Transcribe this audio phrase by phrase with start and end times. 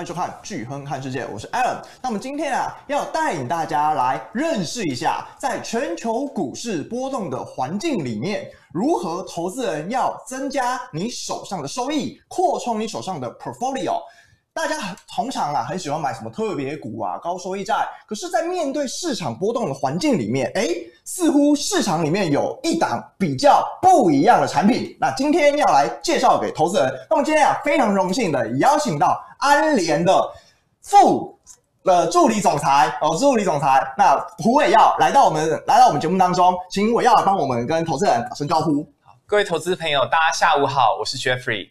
[0.00, 1.76] 欢迎收看巨亨看世界，我是 Alan。
[2.00, 14.00] 那么今天啊，要带领大家来认识一下，在全球股市波动的环境里面，如何投资人要增加你手上的收益，扩充你手上的 portfolio。
[14.52, 14.76] 大家
[15.08, 20.66] 通常啊很喜欢买什么特别股啊、高收益债，可是，在面对市场波动的环境里面，哎，
[21.04, 24.96] 似乎市场里面有一档比较不一样的产品。
[25.00, 26.92] 那今天要来介绍给投资人。
[27.08, 30.20] 那么今天啊，非常荣幸的邀请到安联的
[30.82, 31.38] 副
[31.84, 38.84] 呃助理总裁哦，助理总裁那胡伟耀来到我们来到我们节目当中，请伟耀帮我们跟投资人打声招呼。
[39.26, 41.70] 各位投资朋友，大家下午好，我是 Jeffrey。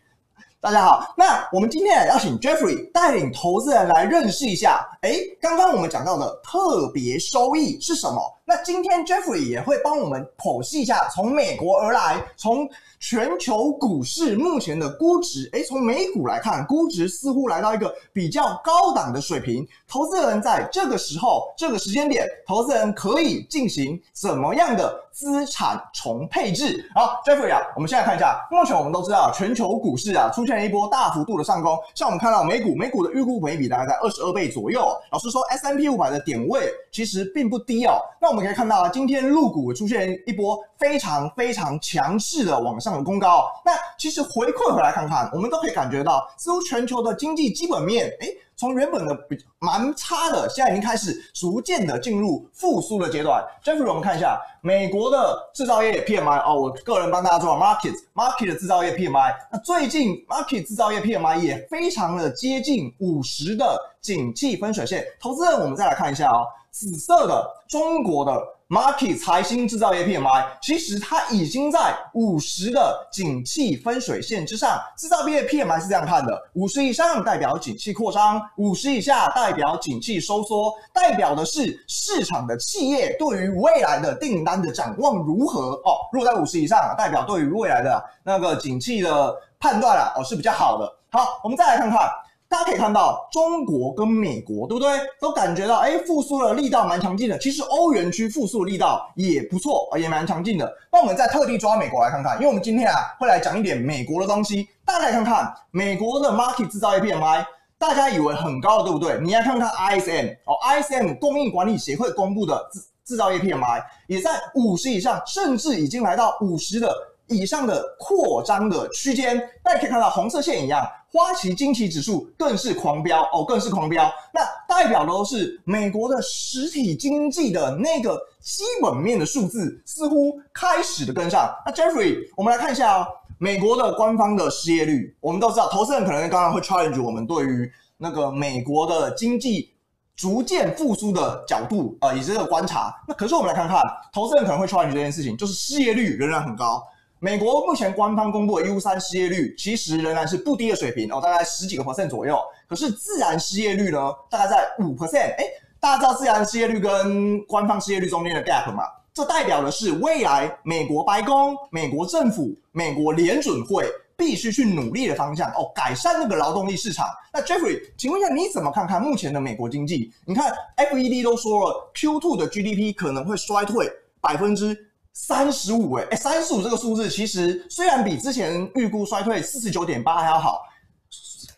[0.62, 8.22] 大家好，那我们今天要请 Jeffrey 带领投资人来认识一下，哎，刚刚我们讲到的特别收益是什么？
[8.50, 12.68] 那今天 Jeffrey 也会帮我们剖析一下，从美国而来，从
[13.00, 19.64] 全球股市目前的估值，诶，从美股来看，估值似乎来到一个比较高档的水平。
[19.88, 26.90] 投资人在这个时候、这个时间点，投资人可以进行怎么样的资产重配置？
[26.96, 34.92] 好，Jeffrey 啊，我们现在看一下，目前我们都知道，全球股市啊出现了一波大幅度的上攻，像我们看到美股，美股的预估本益比大概在二十二倍左右。
[35.12, 38.00] 老实说 S M P 五百的点位其实并不低哦。
[38.20, 42.90] 那我们可以看到啊，今天入股出现一波非常非常强势的往上。
[42.90, 53.46] 的攻高，那其实回馈回来看看，我们都可以感觉到，似乎全球的经济基本面，诶，从原本的比蛮差的，现在已经开始逐渐的进入复苏的阶段。
[53.64, 65.06] Jeffrey，我们看一下美国的制造业 PMI 哦，我个人帮大家做 market market 的制造业 PMI，那最近 market 制造业 PMI 也非常的接近五十的景气分水线。
[65.20, 68.32] 投资人，我们再来看一下哦，紫色的中国的。
[68.70, 74.80] market 财新制造业 PMI，其实它已经在五十的景气分水线之上。
[74.96, 86.06] 制造业 PMI 是这样看的：五十以上代表景气扩张，五十以下代表景气收缩，代表的是市场的企业对于未来的订单的展望如何哦。
[86.14, 90.88] 如果在五十以上，代表对于未来的那个景气的判断啊，哦是比较好的。
[91.10, 92.08] 好，我们再来看看。
[92.50, 94.90] 大家可以看到，中国跟美国，对不对？
[95.22, 97.38] 都感觉到，哎，复苏的力道蛮强劲的。
[97.38, 100.74] 其实欧元区复苏的力道也不错，也蛮强劲的。
[100.92, 104.68] 那我们再特地抓美国来看看，因为我们今天啊会来讲一点美国的东西。
[104.84, 107.46] 大家来看看美国的 market 制造业 PMI，
[107.78, 109.20] 大家以为很高，对不对？
[109.22, 116.92] 你来看看 ISM 哦，ISM 供应管理协会公布的制制造业 PMI 也在五十以上，甚至已经来到五十的
[117.28, 119.40] 以上的扩张的区间。
[119.64, 120.84] 大家可以看到红色线一样。
[121.12, 124.12] 花旗惊奇指数更是狂飙哦，更是狂飙。
[124.34, 131.52] 那代表的是美国的实体经济的那个基本面的数字，似乎开始的跟上。
[131.66, 133.08] 那 Jeffrey，我们来看一下哦，
[133.40, 139.74] 美国的官方的失业率，我们都知道，投资人可能刚刚会 challenge 我们对于那个美国的经济
[140.16, 142.94] 逐渐复苏的角度，呃，以及这个观察。
[143.08, 143.82] 那可是我们来看看，
[144.14, 146.84] 投资人可能会 challenge 这件事情，就是失业率仍然很高。
[147.22, 152.40] 美国目前官方公布的 U3 失业率其实仍然是不低的水平哦，大概十几个 percent 左右。
[152.66, 155.36] 可是自然失业率呢，大概在五 percent。
[155.38, 155.44] 哎，
[155.82, 158.84] 大家知道自然失业率跟官方失业率中间的 gap 吗？
[159.14, 167.06] 这代表的是未来美国白宫、美国政府、美国联准会必须去努力的方向哦，改善那个劳动力市场。
[167.34, 170.10] 那 Jeffrey，请问一下，你怎么看看目前的美国经济？
[170.26, 173.92] 你看 FED 都说了，Q2 的 GDP 可能会衰退
[174.22, 174.86] 百分之。
[175.14, 180.64] 三十五哎，哎，三十五这个数字其实虽然比之前预估衰退四十九点八还要好，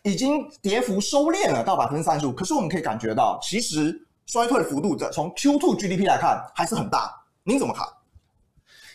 [0.02, 2.32] 已经跌幅收敛了到百分之三十五。
[2.32, 7.24] 可是我们可以感觉到，其实衰退幅度的从 Q2 GDP 来看还是很大。
[7.44, 7.86] 您怎么看？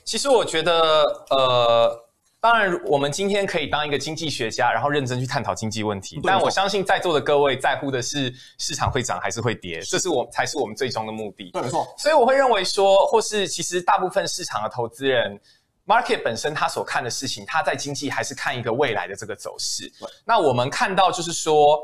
[0.03, 2.06] 其实我觉得，呃。
[2.39, 6.19] 当然，我们今天可以当一个经济学家，然后认真去探讨经济问题。
[6.23, 11.49] 但我相信在座的各位在乎的是市场会涨还是会跌，这是我才是我们最终的目的。
[11.51, 11.87] 对，没错。
[11.97, 15.39] 所以我会认为说，或是其实大部分市场的投资人
[15.87, 19.91] ，market 本身他所看的事情，他在经济还是看一个未来的这个走势。
[20.23, 21.79] 那我们看到就是说，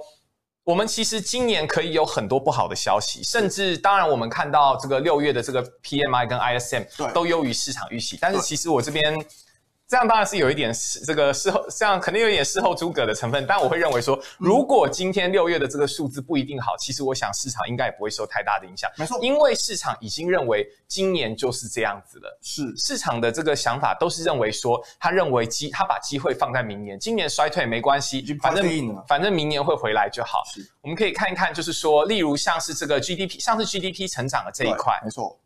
[0.64, 8.20] 我们其实今年可以有很多不好的消息，甚至当然我们看到这个六月的这个 PMI 跟 ISM 都优于市场预期。
[8.22, 9.18] 但是其实我这边。
[9.94, 18.90] 这样当然是有一点事，这个事后这样肯定有一点事后诸葛的成分，但我会认为说，如果今天六月的这个数字不一定好，其实我想市场应该也不会受太大的影响。
[18.98, 22.40] 没错，因为市场已经认为今年就是这样子了。
[22.42, 30.42] 是市场的这个想法都是认为说，他认为机他把机会放在明年，今年衰退没关系，反正反正明年会回来就好。
[30.52, 35.40] 是，我们可以看一看，就是说，例如像是这个 GDP，像是 GDP 成长的这一块，没错。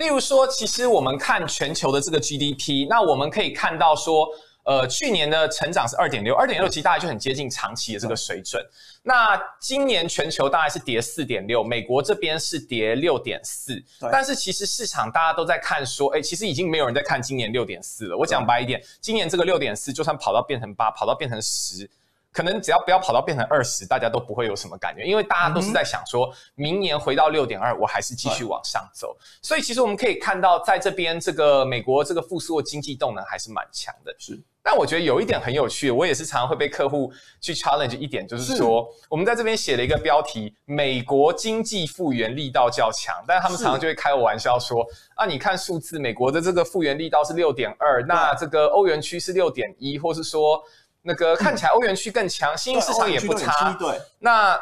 [0.00, 4.26] 例如说，其实我们看全球的这个 GDP，那我们可以看到说，
[4.64, 8.64] 呃，去年的成长是二点六，二点六其实大概就很接近长期的这个水准。
[9.02, 13.78] 那今年全球大概是跌四点六，美国这边是跌六点四。
[14.10, 18.16] 但是其实市场大家都在看说，哎，其实已经没有人在看今年六点四了。
[18.16, 21.86] 我讲白一点，今年这个六点四，就算跑到变成八，跑到变成十。
[22.32, 29.16] 可能只要不要跑到变成二十，大家都不会有什么感觉，因为大家都是在想说，明年回到六点二，我还是继续往上走。
[29.42, 34.14] 所以其实我们可以看到，在这边这个美国这个复苏的经济动能还是蛮强的。
[34.18, 44.86] 是，但我觉得有一点很有趣，我也是常常会被客户去 challenge 一点，就是说，我们在这边写了一个标题：美国经济复原力道较强，但是他们常常就会开我玩笑说，
[45.16, 50.62] 啊，你看数字，美国的这个复原力道是六点二，那这个欧元区是六点一，或是说。
[51.02, 53.72] 那个看起来欧元区更强，新兴市场也不差。
[53.78, 54.60] 对，那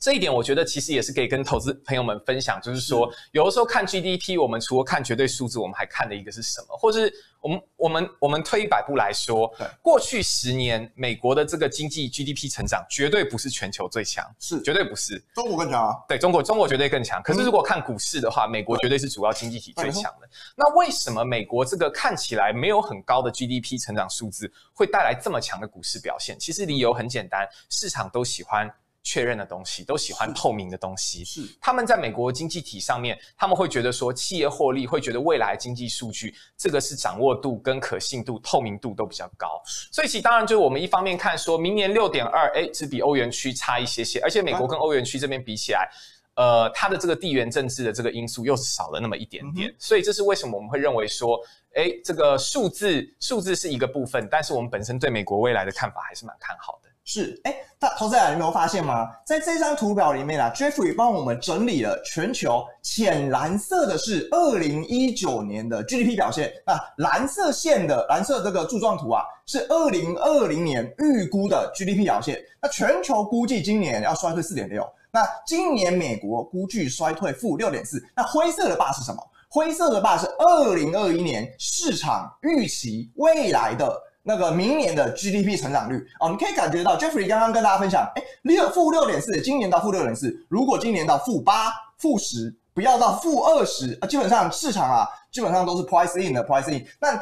[0.00, 6.76] 这一点我觉得其实也是可以跟投资朋友们分享，就是说，有的时候看 GDP，我们除了看绝对数字，我们还看的一个是什么？
[6.76, 15.22] 或是我们我们我们退一百步来说，对，过去十年美国的这个经济 GDP 成长绝对不是全球最强，是绝对不是。
[15.34, 15.94] 中国更强啊？
[16.08, 17.22] 对，中国中国绝对更强。
[17.22, 20.28] 可是如果看股市的话，美国绝对是主要经济体最强的。
[20.56, 26.38] 那为什么美国这个看起来没有很高的 GDP 成长数字，会带来这么强的股市表现？
[26.38, 28.68] 其实理由很简单，市场都喜欢。
[29.08, 39.62] 确认的东西都喜欢透明的东西，是，他们在美国经济体上面，他们会觉得说企业获利，会觉得未来经济数据这个是掌握度跟可信度、透明度都比较高。
[39.90, 45.88] 所以其实当然就是我们一方面看说明年六点二，哎，只比欧元区差一些些，而且美国跟欧元区这边比起来，
[46.34, 49.70] 呃，它的这个地缘政治的这个因素又少了那么一点点。
[49.70, 51.40] 嗯、所以这是为什么我们会认为说，
[51.74, 56.87] 哎，这个数字数字是一个部分，但是我们本身对美国未来的看法还是蛮看好的。
[57.10, 59.08] 是，哎，大投资者，你没有发现吗？
[59.24, 72.38] 在这张图表里面啊，Jeffrey 帮我们整理了全球浅蓝色的是二零一九年的 GDP 表现，那蓝色线的蓝色这个柱状图啊，是二零二零年预估的 GDP 表现。
[72.60, 78.06] 那全球估计今年要衰退四点六，那今年美国估计衰退负六点四。
[78.14, 79.30] 那灰色的 bar 是什么？
[79.48, 83.98] 灰色的 bar 是二零二一年市场预期未来的。
[84.28, 96.84] 那个明年的 GDP 成长率哦，你可以感觉到 Jeffrey 刚刚跟大家分享，哎，六负六点四，今年到负六点四，如果今年到负八、负十，不要到负二十啊，基本上市场啊，基本上都是 price in 的 price in。
[97.00, 97.18] 那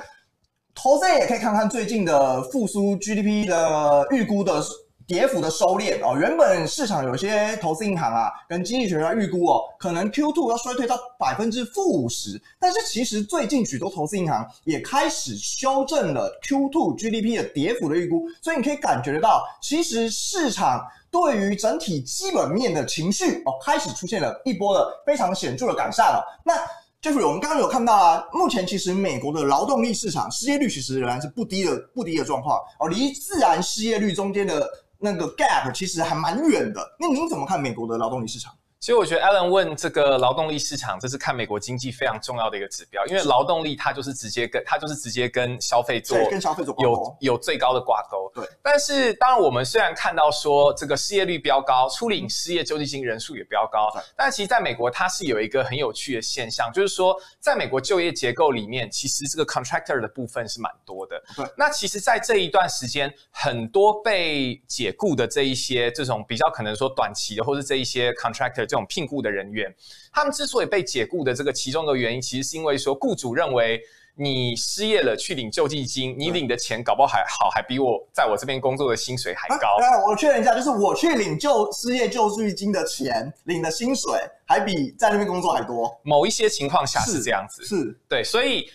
[0.74, 4.60] 投资人也可以看看最近的复苏 GDP 的预估的。
[5.06, 26.20] 跌幅的收敛哦，原本市场有些投资银行啊，跟经济学家预估哦，可能 Q2 要衰退到百分之负五十，但是其实最近许多投资银行也开始修正了 Q2 GDP 的跌幅的预估，所以你可以感觉得到，其实市场对于整体基本面的情绪哦，开始出现了一波的非常显著的改善了。
[26.44, 26.52] 那
[27.00, 34.68] Jeffrey，我们刚刚有看到啊，目前其实美国的劳动力市场失业率其实仍然是不低的不低的状况哦，离自然失业率中间的。
[34.98, 38.54] 那个 gap 其实还蛮远的，那您怎么看美国的劳动力市场？
[38.78, 48.30] 其实我觉得 Alan 问这个劳动力市场，这是看美国经济非常重要的一个指标，因为劳动力它就是直接跟它就是直接跟消费做跟消费做有有最高的挂钩。
[48.34, 61.20] 对，但是当然我们虽然看到说这个失业率飙高，处理失业救济金人数也飙高，但其实在美国它是有一个很有趣的现象，就是说在美国就业结构里面，其实这个 contractor 的部分是蛮多的。
[61.34, 68.65] 对，那其实，在这一段时间，很多被解雇的这一些这种比较可能说短期的，或是这一些 contractor。
[68.66, 69.74] 这种聘雇的人员，
[70.12, 73.80] 他们之所以被解雇的这个其中的原因，其实是因为说雇主认为
[74.18, 79.76] 你失业了去领救济金，你领的钱搞不好还好，还比我在我这边工作的薪水还高。
[79.78, 85.94] 啊，我确认一下，就是我去领救失业救济金的钱，领的薪水还比在那边工作还多。
[86.02, 88.24] 某一些情况下是这样子，是，是对。
[88.24, 88.70] 所以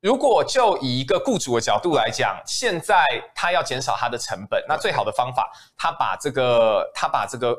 [0.00, 7.58] 如果就以一个雇主的角度来讲，现在他要减少他的成本，那最好的方法，他把这个，他把这个。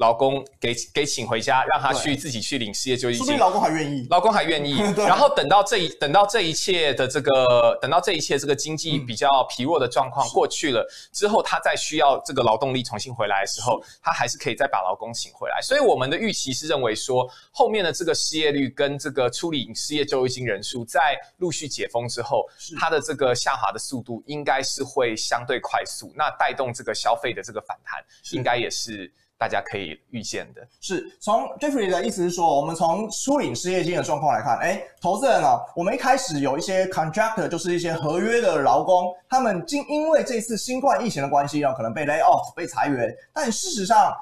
[0.00, 3.26] 劳工给给请回家，让他去自己去领失业救济金。
[3.26, 4.78] 说明老公还愿意，老公还愿意。
[4.96, 15.60] 然后等到这一等到这一切的这个等到这一切这个经济比较疲弱的状况过去了之后，他再需要这个劳动力重新回来的时候，他还是可以再把劳工请回来。
[15.60, 28.02] 所以我们的预期是认为说，后面的这个失业率跟这个处理失业救济金人数在陆续解封之后，它的这个下滑的速度应该是会相对快速，那带动这个消费的这个反弹，
[28.32, 29.12] 应该也是。
[29.40, 30.60] 大家可以预见的。
[30.82, 44.14] 是，从 Jeffrey 的意思是说，我们从初领失业金的状况来看，哎，投资人啊，我们一开始有一些 contractor，就是一些合约的劳工，他们经因为这次新冠疫情的关系啊，可能被 lay off 被裁员，但事实上，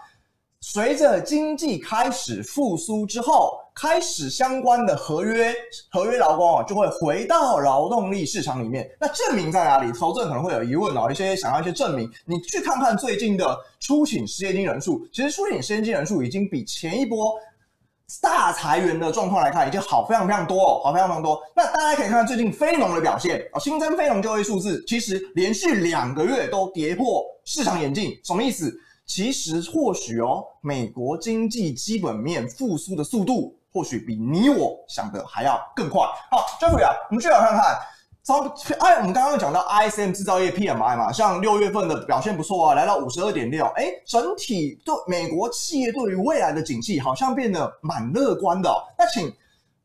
[0.60, 5.54] 随着经济开始复苏之后，开始相关的合约
[5.88, 8.88] 合约劳工啊，就会回到劳动力市场里面。
[9.00, 9.92] 那证明在哪里？
[9.92, 12.10] 投资人可能会有疑问哦，一些想要一些证明。
[12.26, 17.32] 你去看看最近的初请失业金人数，其实初请失业金人数已经比前一波
[18.20, 21.40] 大裁员的状况来看，已经好非常非常多哦，好非常非常多。
[21.54, 28.76] 那大家可以看看最近非农的表现哦，新增非农就业数字其实连续两个月都跌破市场眼镜，什么意思？
[29.08, 36.02] 其实或许哦，美国经济基本面复苏的速度，或许比你我想的还要更快。
[36.30, 37.78] 好，Jeffrey 啊，我们继续来看看，
[38.22, 38.46] 从
[38.78, 48.70] 哎，我们刚刚讲到 ISM 制造业 PMI 嘛，像六月份的表现不错啊，来到五十二点六，哎，整体对美国企业对于未来的景气好像变得蛮乐观的。
[48.98, 49.32] 那请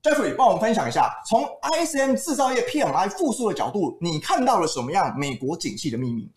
[0.04, 6.30] Jeffrey 帮我们分享一下，从 ISM 制造业 PMI 复苏的角度，你看到了什么样美国景气的秘密？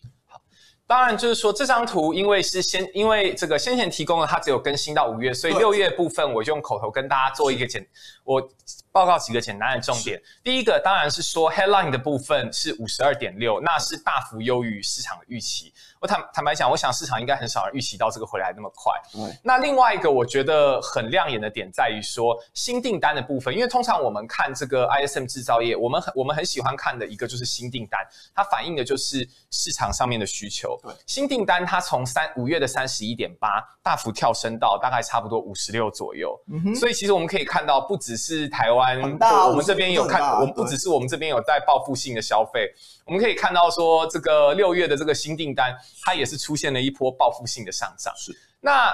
[0.87, 7.85] 当然，就是说这张图，因为是先，因为这个先前提供了它只有更新到五月，所以六月部分我就用口头跟大家做一个简，
[8.23, 8.41] 我
[8.89, 10.21] 报告几个简单的重点。
[10.41, 15.73] 第一个当然是说 headline 的部分是五十二点六，那是大幅优于市场的预期。
[15.99, 18.93] 我坦坦白讲，我想市场应该很少人预期到这个回来那么快。
[19.11, 19.39] 对。
[19.43, 27.99] 那另外一个我觉得很亮眼的点在于说新订单的部分，因为通常我们看这个 ISM 制造业，我们很我们很喜欢看的一个就是新订单，
[28.35, 30.77] 它反映的就是市场上面的需求。
[30.83, 30.91] 对。
[31.05, 36.39] 新订单它从三五月的三十一点八大幅跳升到大概差不多五十六左右。
[36.51, 36.75] 嗯哼。
[36.75, 39.01] 所以其实我们可以看到，不只是台湾，
[39.49, 42.71] 我们这边有看，我们不只是我们这边有在报复性的消费。
[43.05, 48.13] 我们可以看到说，这个六月的这个新订单，它也是出现了一波报复性的上涨。
[48.17, 48.31] 是。
[48.59, 48.93] 那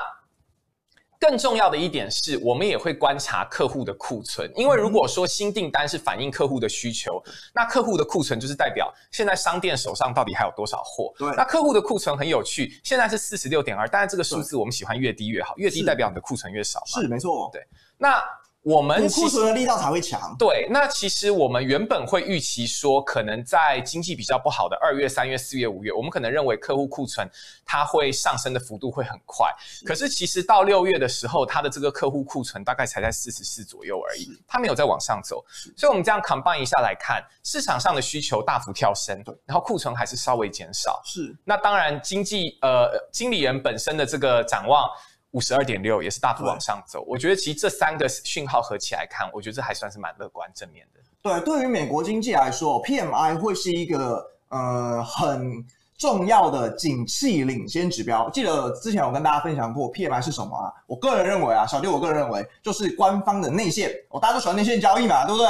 [1.19, 7.23] 更重要的一点是，我们也会观察客户的库存，因为如果说新订单是反映客户的需求，
[7.53, 11.13] 那客户的库存就是代表现在商店手上到底还有多少货。
[11.17, 11.33] 对。
[11.35, 17.01] 那客户的库存很有趣，现在是四十六点二，但是这个数字我们喜欢越低越好，越低代表你的库存越少嘛。
[17.01, 17.49] 是，没错。
[17.53, 17.61] 对。
[17.97, 18.23] 那。
[18.63, 20.33] 我们库存的力道才会强。
[20.39, 27.29] 对，那其实我们原本会预期说，可能在经济比较不好的二月、三月、四月、五月，我们可能认为客户库存
[27.65, 29.53] 它会上升的幅度会很快。
[29.59, 29.85] 是。
[29.85, 35.43] 可是其实到六月的时候，它的这个客户库存大概才在四十四左右而已，它没有再往上走。
[35.75, 41.01] 所以，我们这样 combine 一下来看，市场上的需求大幅跳升，然后库存还是稍微减少。
[41.03, 41.35] 是。
[41.43, 44.89] 那当然，经济呃经理人本身的这个展望。
[45.33, 50.99] 五十二点六也是大幅往上走，我觉得其实这三个讯号合起来看，我觉得这还算是蛮乐观正面的。
[51.21, 55.65] 对，对于美国经济来说，PMI 会是一个呃很
[55.97, 58.29] 重要的景气领先指标。
[58.29, 60.71] 记得之前我跟大家分享过，PMI 是什么啊？
[60.85, 63.91] 我个人认为啊，小弟我个人认为就是官方的内线。
[64.09, 65.47] 哦，大家都喜欢内线交易嘛，对不对？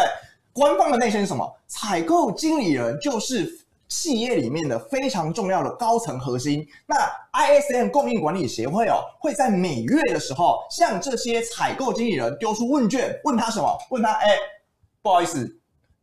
[0.54, 1.46] 官方的内线是什么？
[1.68, 3.60] 采购经理人就是。
[3.94, 6.96] 企业里面的非常重要的高层核心，那
[7.32, 13.78] ISM 供应管理协会哦，会在每月的时候向这些采购经理人丢出问卷，问他什么？
[13.92, 14.36] 问他，哎，
[15.04, 15.48] 不好意思，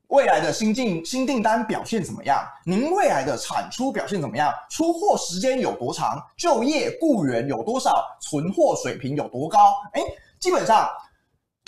[0.06, 2.46] 未来的新进新订单表现怎么样？
[2.64, 4.52] 您未来的产出表现怎么样？
[4.70, 6.16] 出货时间有多长？
[6.36, 8.06] 就业雇员有多少？
[8.20, 9.58] 存货水平有多高？
[9.94, 10.02] 哎，
[10.38, 10.88] 基本上。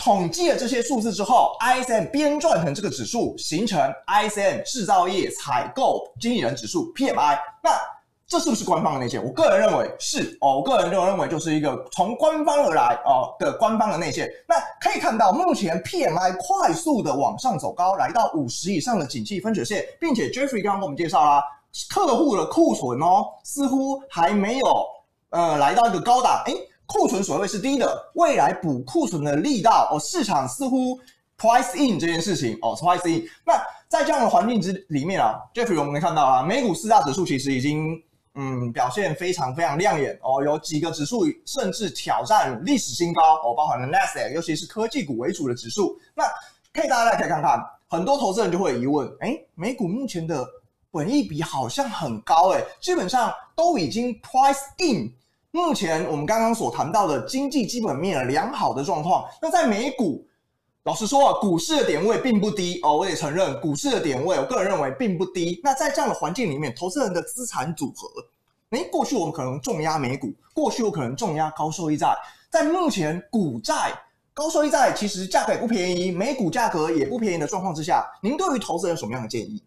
[0.04, 7.38] 统计了这些数字之后，ISM 编撰成这个指数，形成 ISM 制造业采购经理人指数 PMI。
[7.62, 7.70] 那
[8.26, 9.22] 这是不是官方的内线？
[9.24, 14.28] 我个人认为是哦，我个人就认为就是一个从官方而来哦的官方的内线。
[14.48, 21.40] 那可以看到，目前 PMI 快速的往上走高，来到五十以上的景气分水线，并且 Jeffrey 刚刚给我们介绍啦，
[21.88, 24.66] 客户的库存哦，似乎还没有
[25.30, 26.56] 呃来到一个高档，诶
[26.92, 31.00] 库存水位是低的，未来补库存的力道哦，市场似乎
[31.38, 33.26] price in 这件事情哦，price in。
[33.46, 33.54] 那
[33.88, 37.98] 在这样的环境之里面啊，Jeffrey 我们可以看到啊，美股四大指数其实已经
[38.34, 45.98] 嗯表现非常非常亮眼哦，有几个指数甚至挑战历史新高哦，包含了 Nasdaq，尤其是科技股为主的指数。
[46.14, 46.24] 那
[46.74, 47.58] 可以大家来可以看看，
[47.88, 50.46] 很多投资人就会有疑问，诶，美股目前的
[50.90, 55.10] 本益比好像很高诶，基本上都已经 price in。
[55.52, 60.26] 目前我们刚刚所谈到的经济基本面良好的状况，那在美股，
[60.84, 65.60] 老实说啊，股市的点位并不低哦，我也承认股市的点位，我个人认为并不低。
[65.62, 68.08] 那在这样的环境里面，投资人的资产组合，
[68.70, 72.16] 诶，过去我们可能重压美股，过去我可能重压高收益债，
[72.50, 73.92] 在目前股债、
[74.32, 79.62] 高收益债其实价格也不便宜，美股价格也不便宜的状况之下，您对于投资人有什么样的建议？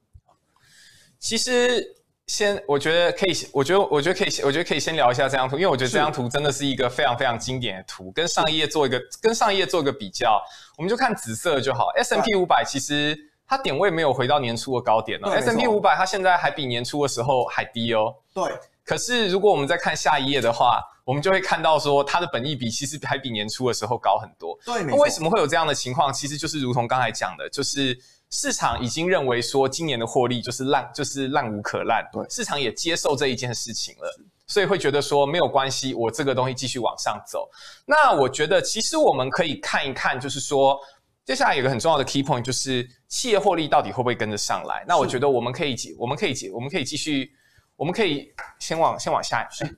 [1.20, 1.96] 其实。
[2.27, 10.41] 先，我觉得可以，我觉得，我觉得可以，我觉得可以先聊一下这张图，因为我觉得这张图真的是一个非常非常经典的图，跟上一页做一个，跟上一页做一个比较，
[10.77, 11.88] 我们就看紫色就好。
[11.96, 13.15] S M P 五百其实
[13.48, 18.15] 它点位没有回到年初的高点了，S M P 五百它现在还比年初的时候还低哦。
[18.34, 18.44] 对，
[18.84, 24.58] 可是如果我们再看下一页的话，我们就会看到说它的本益比其实还比年初的时候高很多。
[24.65, 26.12] 对，那为什么会有这样的情况？
[26.12, 27.96] 其实就是如同刚才讲的，就是
[28.38, 32.08] 市场已经认为说今年的获利就是烂，就是烂无可烂。
[32.12, 37.50] 对，市场也接受这一件事情了，所以会觉得说没有关系，我这个东西继续往上走。
[37.86, 40.80] 那我觉得其实我们可以看一看，就是说。
[41.25, 44.86] 接下来有个很重要的 key point，就是企业获利到底会不会跟着上来？
[44.88, 47.32] 那我觉得我们可以，我们可以，我们可以继续，
[47.75, 49.75] 我们可以先往先往下，是、欸，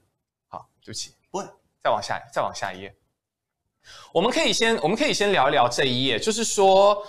[0.50, 1.46] 好，对不起，不会，
[1.82, 2.94] 再往下，再往下一页，
[4.14, 7.02] 我们可以先，我们可以先聊一聊这一页，就是说。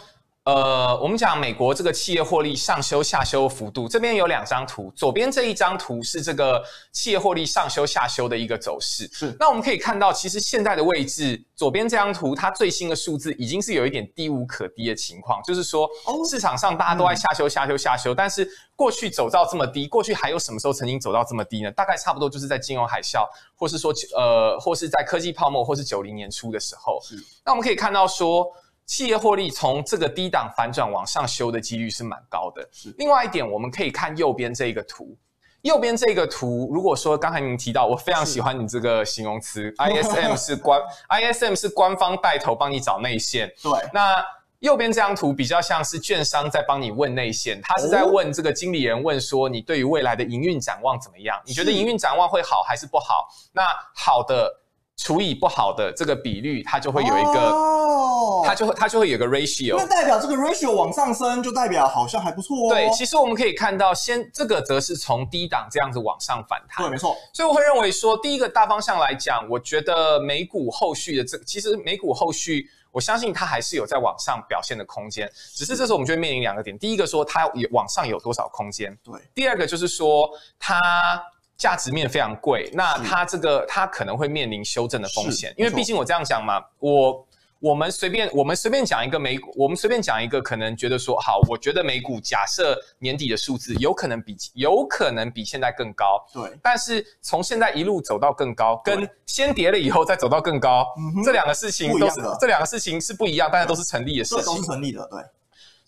[0.48, 9.06] 呃，我们讲美国这个企业获利上修下修幅度，这边有两张图，左边这一张图是这个企业获利上修下修的一个走势。
[9.12, 15.86] 是，那我们可以看到，其实现在的位置，左边这张图它最新的数字已经是有一点低无可低的情况，就是说
[16.30, 21.70] 市场上大家都在下修下修下修，但是过去走到这么低，过去还有什么时候曾经走到这么低呢？
[21.72, 26.98] 大概差不多就是在金融海啸，或是说呃，或是在科技泡沫，或是九零年初的时候。
[27.02, 28.50] 是，那我们可以看到说。
[28.88, 32.66] 企业获利从这个低档反转往上修的几率是蛮高的。
[32.72, 32.92] 是。
[32.96, 35.14] 另外一点，我们可以看右边这个图。
[35.60, 40.80] 右边这个图，如果说刚才您提到，我非常喜欢你这个形容词， ISM 是官
[41.10, 43.52] ，ISM 是官方带头帮你找内线。
[43.62, 43.72] 对。
[43.92, 44.24] 那
[44.60, 51.38] 右边这张图比较像是券商在帮你问内线，他是在问这个经理人问说，你对于未来的营运展望怎么样？
[51.44, 53.28] 你觉得营运展望会好还是不好？
[53.52, 53.62] 那
[53.94, 54.50] 好的。
[54.98, 59.76] 除以不好的这个比率，它就会有一个，哦、它就会它就会有个 ratio。
[59.78, 62.68] 那代表这个 ratio 往上升，就代表好像还不错哦。
[62.68, 66.84] 对，其实我们可以看到，先这个则是从低档这样子往上反弹。
[66.84, 67.16] 对，没错。
[67.32, 75.30] 所以我会认为说，第一个大方向来讲，我觉得美股后续的这，其实美股后续，我相信它还是有在往上表现的空间。
[75.54, 79.14] 只是这时候我们就会面临两个点，第一个说它有往上有多少空间，对。
[79.32, 80.28] 第二个就是说
[80.58, 81.22] 它。
[81.58, 87.26] 价值面非常贵，那它这个它可能会面临修正的风险，因为毕竟我这样讲嘛，我
[87.58, 100.86] 我们随便我们随便讲一个美股，我们随便讲一个可能觉得说好，我觉得美股假设年底的数字有可能比有可能比现在更高，对，但是从现在一路走到更高，跟先跌了以后再走到更高，
[101.24, 105.20] 这两个事情都是这两个事情是不一样，但是都是成立的事情，都是成立的，对。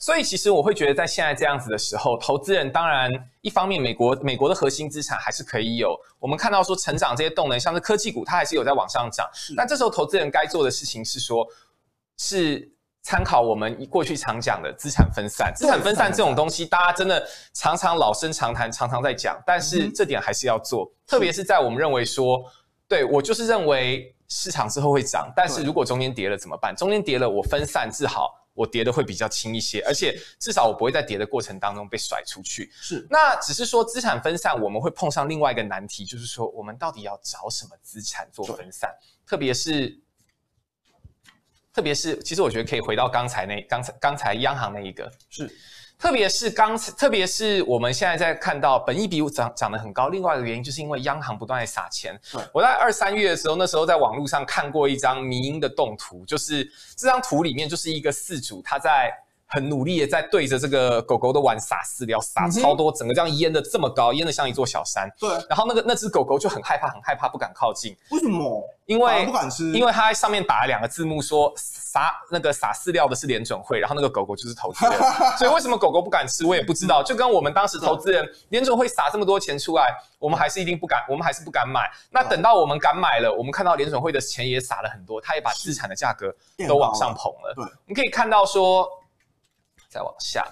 [0.00, 5.94] 所以其实我会觉得，在现在这样子的时候，投资人当然一方面，美国美国的核心资产还是可以有。
[6.18, 9.28] 我们看到说，成长这些动能，像是科技股，它还是有在往上涨。
[9.54, 11.46] 那这时候，投资人该做的事情是说，
[12.16, 12.66] 是
[13.02, 15.52] 参考我们过去常讲的资产分散。
[15.54, 19.38] 资产分散这种东西，大家真的常常老生常谈，常常在讲。
[19.46, 22.42] 但是这点还是要做，特别是在我们认为说，
[22.88, 26.74] 对，我就是认为市场之后会涨，但是如果中间跌了怎么办？
[26.74, 28.39] 中间跌了，我分散治好。
[28.60, 32.70] 我跌的会比较轻一些，而且至少我不会在跌的过程当中被甩出去。
[32.74, 38.94] 是，那只是说资产分散，我们会碰上另外一个难题，就是说我们到底要找什么资产做分散？
[39.24, 39.98] 特别是，
[41.72, 45.50] 特别是，其实我觉得可以回到刚才那刚才刚才央行那一个是。
[46.00, 52.18] 特别是刚，特别是我们现在在看到本益比涨涨得很高，另外一个原因就是因为央行不断在撒钱。
[52.52, 56.64] 我在二三月的时候，那时候在网络上看过一张迷因的动图，就是
[56.96, 59.12] 这张图里面就是一个四主他在。
[59.50, 65.10] 很努力的在对着这个狗狗的碗撒饲料，撒超多，整个这样淹的这么高，淹的像一座小山。
[65.18, 67.96] 对，然后那个那只狗狗就很害怕，很害怕，不敢靠近。
[68.10, 68.62] 为什么？
[68.86, 69.72] 因为不敢吃。
[69.72, 74.94] 因为它在上面打了两个字幕，说撒那个撒饲料的是联准会，然后那个狗狗就是投资人。
[75.36, 77.02] 所以为什么狗狗不敢吃，我也不知道。
[77.02, 81.90] 就跟我们当时投资人，联准会撒这么多钱出来，我们还是一定不敢，我们还是不敢买。
[82.10, 86.32] 那等到我们敢买了，我们看到联准会的钱也撒了很多，它也把资产的价格
[86.68, 87.52] 都往上捧了。
[87.56, 88.88] 对，你可以看到说。
[89.90, 90.46] 再往下，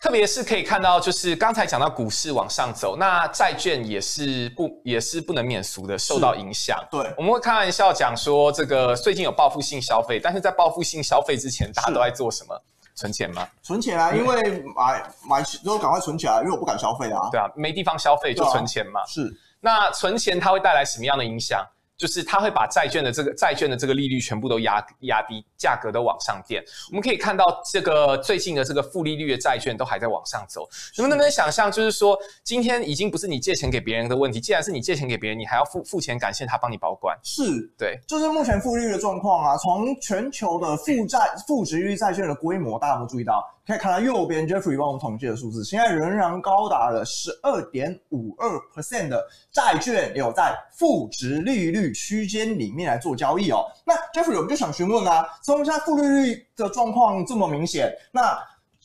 [0.00, 6.84] 特别是可以看到，就是刚才讲到股市往上走，那债券也是不也是不能免俗的受到影响。
[6.90, 12.60] 对，我们会开玩笑讲说，这个最近有报复性消费，但是在报复性消费之前，大家都在做什么？
[12.96, 13.48] 存钱吗？
[13.62, 17.28] 存钱啊，因为买买之后赶快存起来，因为我不敢消费啊。
[17.30, 19.00] 对啊，没地方消费就存钱嘛。
[19.00, 21.64] 啊、是，那存钱它会带来什么样的影响？
[22.04, 26.62] 就是它会把债券的这个债券的这个利率全部都压压低，价格都往上垫。
[26.90, 30.68] 我们可以看到，这个最近的这个负利率的债券都还在往上走。
[30.98, 37.18] 你们能不能想象，就是说今天已经不是你借钱给别人的问题，既然是你借钱给别人，你还要付付钱感谢他帮你保管。
[37.22, 37.42] 是，
[37.78, 39.56] 对，就是目前负利率的状况啊。
[39.56, 43.42] 从全球的负债负值利率债券的规模，大家有没有注意到？
[43.66, 53.64] 可以看到右边 Jeffrey 帮我们统计的数字，现在仍然高达了十二点五二 percent 的债券有在负值利率区间里面来做交易哦。
[53.84, 58.38] 那 Jeffrey 我们就想询问啊，从现在负利率的状况这么明显，那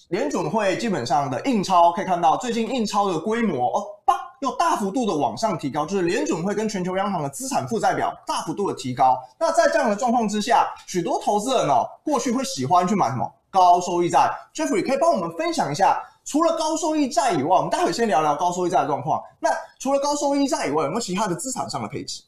[0.07, 9.21] 联准会基本上的印钞可以看到，最近印钞的规模哦，八又大幅度的往上提高，就是联准会跟全球央行的资产负债表大幅度的提高。
[9.37, 19.21] 那在这样的状况之下，许多投资人哦，过去会喜欢去买什么高收益债？Jeffrey 可以帮我们分享一下，除了高收益债以外，我们待会先聊聊高收益债的状况。
[19.39, 22.23] 那除了高收益债以外，有没有其他的资产上的配置？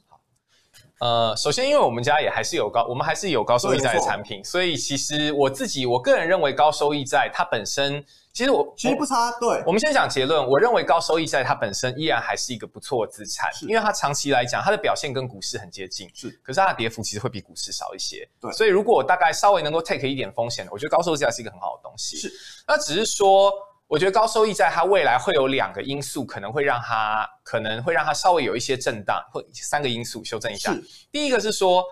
[0.99, 9.31] 呃，首先，因为我们家也还是有高，我们还是有高收益债的产品，所以其实我自己，我个人认为高收益债它本身，其实我其实不差。
[9.39, 18.27] 对，我们先讲结论，我认为高收益债它本身依然还是一个不错的资产，因为它长期来讲，它的表现跟股市很接近，是，可是它的跌幅其实会比股市少一些。
[18.39, 22.17] 对，所以如果我大概稍微能够 take 一点风险，我觉得高收益债是一个很好的东西。
[22.17, 22.31] 是，
[22.67, 23.51] 那只是说。
[23.91, 30.73] 我觉得高收益债它未来会有两个因素，可能会让它可能会让它稍微有一些震荡，或三个因素修正一下。
[31.11, 31.83] 第一个是说，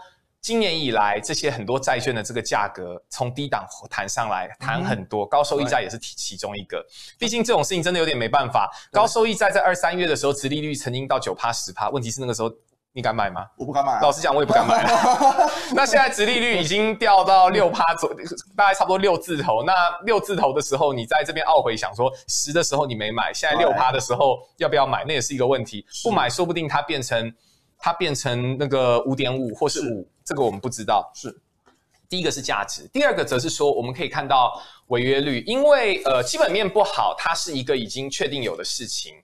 [0.42, 6.86] 今年以来这些很多债券的这个价格从低档弹上来，弹很多，高收益债也是其其中一个。
[7.18, 8.72] 毕竟这种事情真的有点没办法。
[8.92, 12.52] 高收益债在二三月的时候，殖利率曾经到九趴十趴，问题是那个时候。
[12.92, 13.46] 你敢买吗？
[13.56, 14.00] 我不敢买啊。
[14.02, 14.84] 老实讲，我也不敢买。
[15.76, 18.12] 那现在殖利率已经掉到六趴左，
[18.58, 19.64] 大概差不多六字头。
[19.64, 19.72] 那
[20.06, 25.06] 六字头的时候，你在这边懊悔想说十的时候你没买，现在六趴的时候要不要买？
[25.06, 25.86] 那也是一个问题。
[26.04, 27.32] 不买，说不定它变成
[27.80, 31.10] 它变成那个五点五或是五，这个我们不知道。
[31.16, 31.36] 是
[32.08, 39.16] 第一个是价值，第二个则是说我们可以看到违约率，因为呃基本面不好，它是一个已经确定有的事情。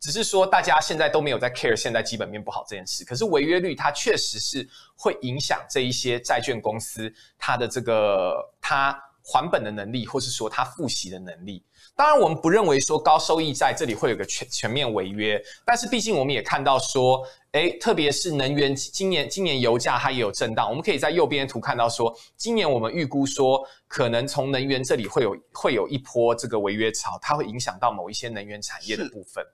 [0.00, 3.04] 只是说，大家现在都没有在 care 现在基本面不好这件事。
[3.04, 11.62] 可是违约率它确实是会影响这一些债券公司它的这个它还本的能力，或是说它付息的能力。
[11.94, 20.66] 当然，我们不认为说高收益债这里会有个全全面违约，但是毕竟我们也看到说，诶，特别是能源，今年今年油价它也有震荡。
[20.66, 29.44] 我们可以在右边图看到说，今年我们预估说，可能从能源这里会有会有一波这个违约潮，它会影响到某一些能源产业的部分。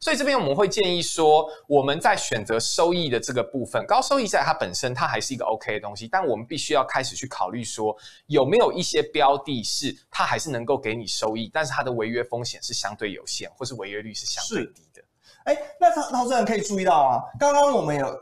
[0.00, 7.94] 所以这边我们会建议说，我们在选择收益的这个部分，高收益在它本身它还是一个 OK 的东西，但我们必须要开始去考虑说，
[8.28, 14.91] 有没有一些标的是它还是能够给你收益，但是它的违约风险是相对有限，或是违约率是相对低的。
[15.44, 18.18] 哎，那投投资人可以注意到啊，刚刚我们有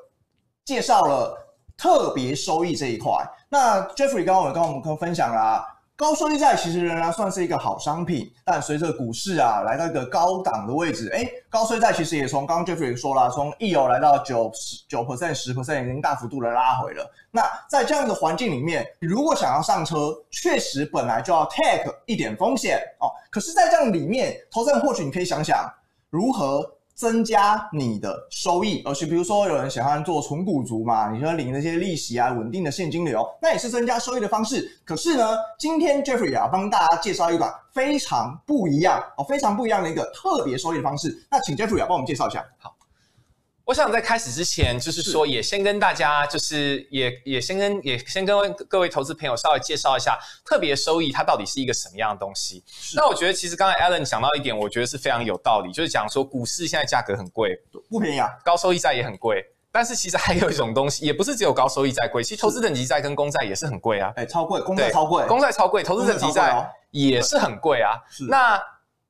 [0.65, 1.37] 介绍了
[1.77, 3.13] 特别收益这一块，
[3.49, 5.67] 那 Jeffrey 刚刚有跟我们分享了啊。
[5.97, 17.07] 高收益债其实仍然算是一个好商品，但随着股市啊来到一个高档的位置，诶，高收益债其实也从刚刚 Jeffrey 说了，从一有来到九十九 percent、十 percent 已经大幅度的拉回了。
[17.31, 23.13] 那在这样的环境里面，如果想要上车，确实本来就要 take 一点风险哦。
[23.31, 25.71] 可是，在这样里面，投资人或许你可以想想
[26.09, 26.79] 如何。
[27.01, 34.71] 增加你的收益，而且比如说有人喜欢做存股族嘛，你说领那些利息啊，稳定的现金流，那也是增加收益的方式。
[34.85, 41.27] 可是呢，今天 Jeffrey 啊帮大家介绍一款非常不一样哦，非常不一样的一个特别收益的方式。
[41.31, 42.45] 那请 Jeffrey 啊帮我们介绍一下。
[42.59, 42.77] 好。
[43.71, 52.65] 我想在开始之前，就是说，也先跟大家，就是也也先跟也先跟各位投资朋友稍微介绍一下特别收益它到底是一个什么样的东西。
[52.97, 57.57] 那我觉得其实刚才 Alan 讲到一点，我觉得是非常有道理，就是讲说股市现在价格很贵，
[57.89, 67.95] 不便宜啊，高收益债也很贵，但是其实还有一种东西，也不是只有高收益债贵，其实投资等级债跟公债也是很贵啊，哎，超贵，公债超贵，公债超贵，投资等级债也是很贵啊，
[68.29, 68.61] 那。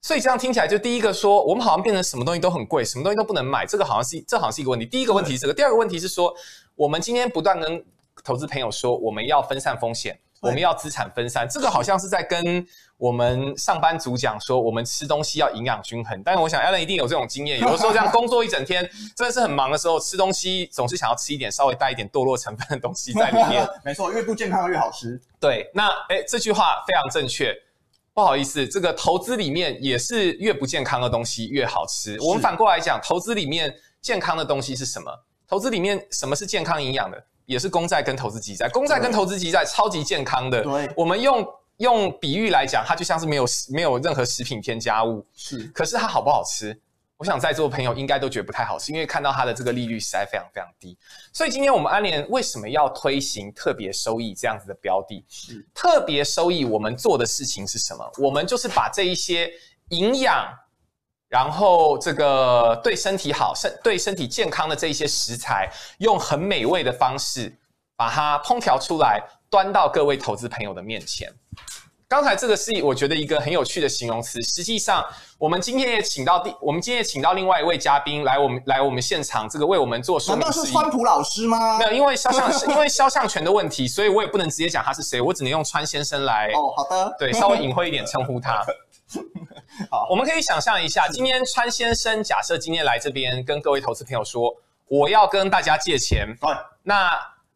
[0.02, 4.86] 所以这样听起来，就第一个说，我们好像变成什么东西都很贵，什么东西都不能买，这个好像是这好像是一个问题。
[4.86, 6.34] 第一个问题是这个，第二个问题是说，
[6.74, 7.84] 我们今天不断跟
[8.24, 16.22] 投资朋友说，我们要分散风险，我们要资产分散，这个好像是在跟我们上班族讲说，我们吃东西要营养均衡。
[16.24, 23.68] 但是我想，Alan 一定有这种经验， 有的时候这样工作一整天，真的是很忙的时候，吃东西总是想要吃一点稍微带一点堕落成分的东西在里面。
[23.84, 25.20] 没错，越不健康越好吃。
[25.38, 27.54] 对，那诶这句话非常正确。
[28.12, 32.18] 不好意思，这个投资里面也是越不健康的东西越好吃。
[32.20, 35.10] 我们反过来讲，投资里面健康的东西是什么？
[35.48, 37.22] 投资里面什么是健康营养的？
[37.46, 38.68] 也是公债跟投资级债。
[38.68, 40.62] 公债跟投资级债超级健康的。
[40.62, 41.46] 对，我们用
[41.78, 45.26] 用比喻来讲，它就像是没有没有任何食品添加物。
[45.34, 46.78] 是，可是它好不好吃？
[47.20, 50.96] 我想在座的朋友应该都觉得不太好是，因为看到它的这个利率实在非常非常低。
[51.34, 55.22] 所以今天我们安联为什么要推行特别收益这样子的标的？
[55.28, 58.10] 是特别收益，我们做的事情是什么？
[58.16, 59.52] 我们就是把这一些
[59.90, 60.48] 营养，
[61.28, 67.54] 然后这个对身体好、身对身体健康的这一些食材，用很美味的方式
[67.96, 71.30] 把它烹调出来，端到各位投资朋友的面前。
[72.10, 74.42] 刚才这个是我觉得一个很有趣的形容词。
[74.42, 75.06] 实际上，
[75.38, 80.44] 我们今天也请到第，我们今天也请到另外一位嘉宾来我们来我们现场，这个为我们做说明。
[80.44, 81.78] 难道是川普老师吗？
[81.78, 86.48] 没有，因为肖像是 因为肖像权的问题，所以我也不能直接讲他是谁，我只能用川先生来。
[86.48, 87.14] 哦，好的。
[87.16, 88.66] 对，稍微隐晦一点称呼他。
[89.88, 94.52] 好，我们可以想象一下，今天川先生假设今天来这边跟各位投资朋友说，
[94.88, 96.36] 我要跟大家借钱。
[96.40, 96.50] 对，
[96.82, 97.08] 那。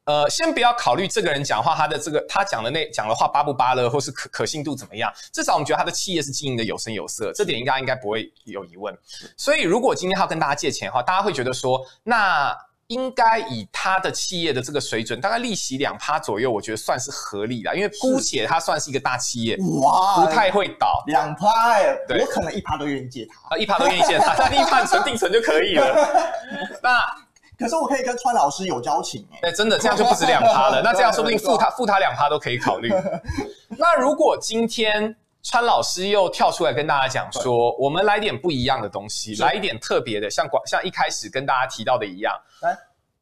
[0.05, 5.11] 呃，先不要考虑这个人讲话，他的这个他讲的那讲的话巴不巴乐，或是可可信度怎么样？
[5.33, 8.95] 至少我们觉得他的企业是经营的有声有色，这点应该应该不会有疑问。
[9.37, 12.55] 所以，如果今天他要跟大家借钱的话，大家会觉得说，那
[12.89, 21.03] 应该以他的企业的这个水准，大概利息两趴左右，我觉得算是合理的，因为姑且他算是一个大企业，哇，不太会倒。
[21.07, 25.97] 两趴，哎，对，我可能一趴都愿意借他，啊，一趴都愿意借他， 他一趴存定存就可以了。
[26.83, 27.24] 那。
[27.59, 30.83] 可是我可以跟川老师有交情哎，对，真的这样就不止两趴了。
[30.83, 32.93] 那这样说不定付他付他两趴都可以考虑。
[33.79, 42.35] 那如果今天川老师又跳出来跟大家讲说，我们来点不一样的东西，来一点特别的，像广像一开始跟大家提到的一样。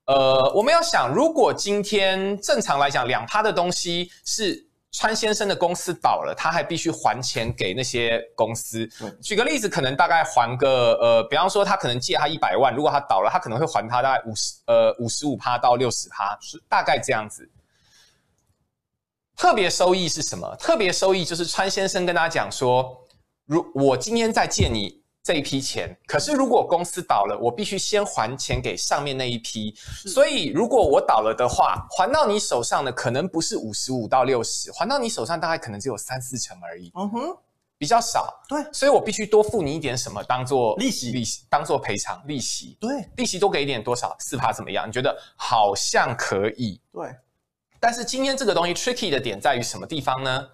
[0.06, 4.66] 呃，我们要想，如果今天正常来讲，两趴的东西是。
[4.92, 8.87] 川先生的公司倒了，他还必须还钱给那些公司。
[9.22, 17.50] 举个例子，可能大概还个呃，比方说他可能借他一百万，如果他倒了，他可能会还他大概五十呃五十五趴到六十趴，是大概这样子。
[19.37, 20.55] 特别收益是什么？
[20.57, 23.05] 特别收益就是川先生跟大家讲说，
[23.46, 25.01] 如我今天再借你。
[25.22, 29.72] 这一批钱，可是如果公司倒了，我必须先还钱给上面那一批，
[30.06, 37.37] 所以如果我倒了的话，还到你手上的可能不是五十五到六十，还到你手上大概可能只有三四成而已，嗯哼，
[37.78, 44.88] 比较少，对，所以我必须多付你一点什么当做利息，利息当做赔偿利息，对，利息多给一点多少，四趴怎么样？
[44.88, 47.14] 你觉得好像可以，对，
[47.78, 50.48] 但是今天这个东西 tricky 的点在于什么地方呢？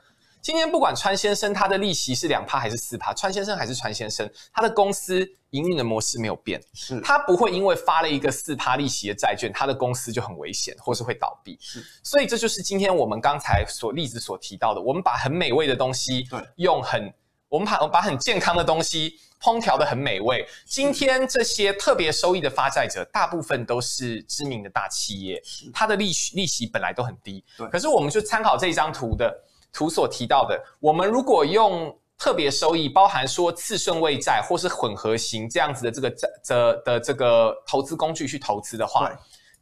[0.49, 11.59] 今天不管川先生他的利息是两趴还是四趴，川先生还是川先生，他的公司营运的模式没有变，是他不会因为发了一个四趴利息的债券，他的公司就很危险或是会倒闭。
[11.61, 17.13] 是，所以这就是今天我们刚才所例子所提到的，我们把很美味的东西，对，用很
[17.51, 20.49] 我们把我把很健康的东西烹调的很美味。
[20.65, 25.43] 今天这些特别收益的发债者，大部分都是知名的大企业，
[25.75, 29.45] 它的利息利息本来都很低，对，可是我们就参考这张图的。
[29.73, 39.11] 图所提到的，我们如果用特别收益，包含说次顺位债或是混合型这样子的这个债的的这个投资工具去投资的话，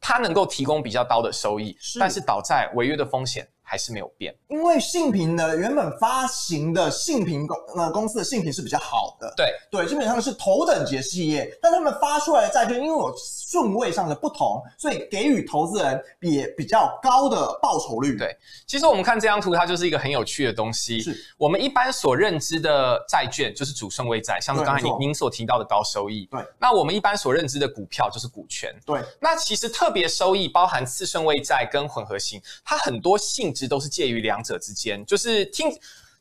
[0.01, 9.53] 它能够提供比较高的收益，但是倒债违约的风险还是没有变，因为信评呢，原本发行的信评公呃公司的信评是比较好的，对。
[9.71, 13.15] 对，基本上是头等级企业，但他们发出来的债券因为有
[13.47, 18.17] 顺位上的不同，所以给予投资人也比较高的报酬率。
[18.17, 21.01] 对，其实我们看这张图，它就是一个很有趣的东西。
[21.01, 26.27] 是我们一般所认知的债券就是主顺位债，像是刚才您您所提到的高收益。
[26.31, 28.71] 对，那我们一般所认知的股票就是股权。
[28.85, 33.57] 对，那其实特别收益包含次顺位债跟混合型，它很多性。
[33.57, 35.71] 质都是介于两者之间，就是听，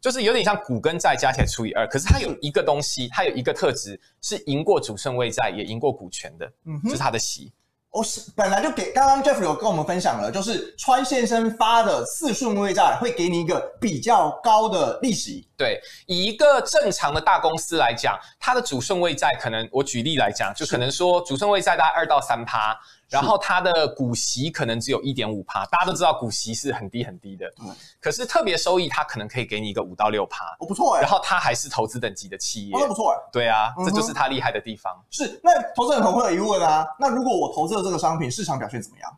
[0.06, 7.52] 就是有点像股跟债加起来除以二，可是它有一个东西，它有一个特质是赢过主顺位债，也赢过股权的，嗯是它的息。
[7.90, 15.50] 我是本来就给刚刚 Jeff 有跟我们分享了，就是川先生发的四顺位债会给你一个比较高的利息。
[15.58, 22.78] 对，以一个正常的大公司来讲，它的主顺位债可能，我举例来讲，就可能说主顺位债大概二到三趴。
[23.16, 34.94] 然后它的股息可能只有一点五趴，大家都知道股息是很低很低的，嗯，可是特别收益它可能可以给你一个五到六趴，哦，不错哎，然后它还是投资等级的企业，哦，不错哎，对啊，嗯、这就是它厉害的地方。
[35.10, 39.18] 是，那投资人可能会有疑问啊，那如果我投资了这个商品，市场表现怎么样？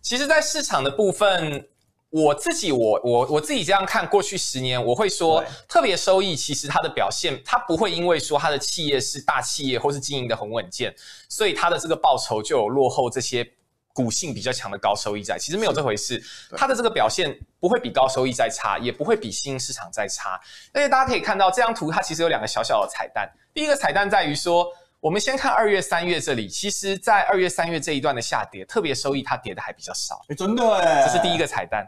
[0.00, 1.68] 其实，在市场的部分。
[2.16, 10.94] 我自己，我我我自己这样看，过去十年，我会说，特别收益其实它的表现，它不会因为说它的企业是大企业或是经营的很稳健，
[11.28, 13.46] 所以它的这个报酬就有落后这些
[13.92, 15.36] 股性比较强的高收益债。
[15.38, 16.18] 其实没有这回事，
[16.56, 20.40] 它的这个表现不会比高收益债差，也不会比新兴市场债差。
[20.72, 23.30] 而且大家可以看到这张图，它其实有两个小小的彩蛋。
[23.52, 24.66] 第一个彩蛋在于说，
[25.00, 30.22] 我们先看二月、三月这里，其实在二月、三月这一段的下跌，特别收益它跌的还比较少。
[30.28, 31.86] 诶，真的诶，这是第一个彩蛋。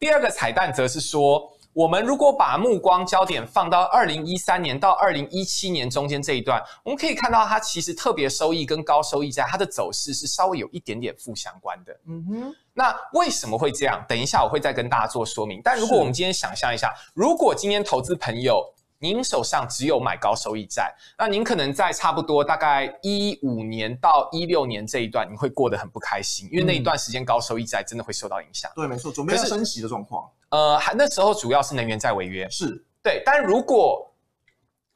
[0.00, 11.94] 第二个彩蛋则是说，我们如果把目光焦点放到二零一三年到二零一七年中间这一段，我们可以看到它其实特别收益跟高收益债它的走势是稍微有一点点负相关的。
[12.08, 14.02] 嗯哼，那为什么会这样？
[14.08, 15.60] 等一下我会再跟大家做说明。
[15.62, 18.64] 但如果我们今天想象一下，如果今天投资朋友，
[19.02, 28.70] 您手上只有买高收益债，那您可能在差不多大概一五年到一六年这一段，你会过得很不开心，因为那一段时间高收益债真的会受到影响。
[28.76, 30.30] 对，没错，准备要升息的状况。
[30.50, 33.22] 呃，还那时候主要是能源债违约，是对。
[33.24, 34.06] 但如果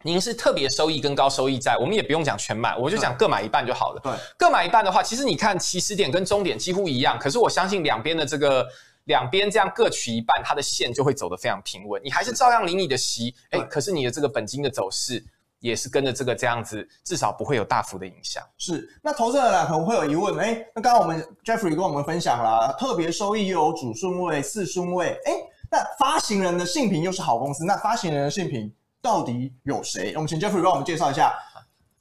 [0.03, 4.01] 您是特别收益跟高收益债，我们也不用讲全买，我就讲各买一半就好了。
[4.05, 8.69] 对，各买一半的话，其实你看起始点跟终点几乎一样，可是我相信两边的这个
[9.05, 12.01] 两边这样各取一半，它的线就会走得非常平稳。
[12.05, 15.25] 你还是照样领你的息，哎，可是你的这个本金的走势
[15.61, 18.43] 也是跟着这个这样子，至少不会有大幅的影响。
[18.59, 25.33] 是，那投资人呢可能会有疑问，哎，那刚刚我们 Jeffrey 跟我们分享了特别收益又有主顺位、次顺位，哎，
[25.71, 28.73] 那发行人的信评又是好公司，那发行人的信评。
[29.03, 30.15] 到底有谁？
[30.15, 31.31] 我们请 Jeffrey 帮我们介绍一下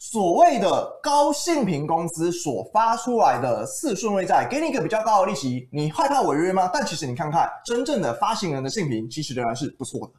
[0.06, 6.70] 所谓的高信平公司所发出来的四顺位债，给你一个比较高的利息，你害怕违约吗？
[6.74, 10.14] 但其实你看看真正的发行人的信平，其实仍然是不错的。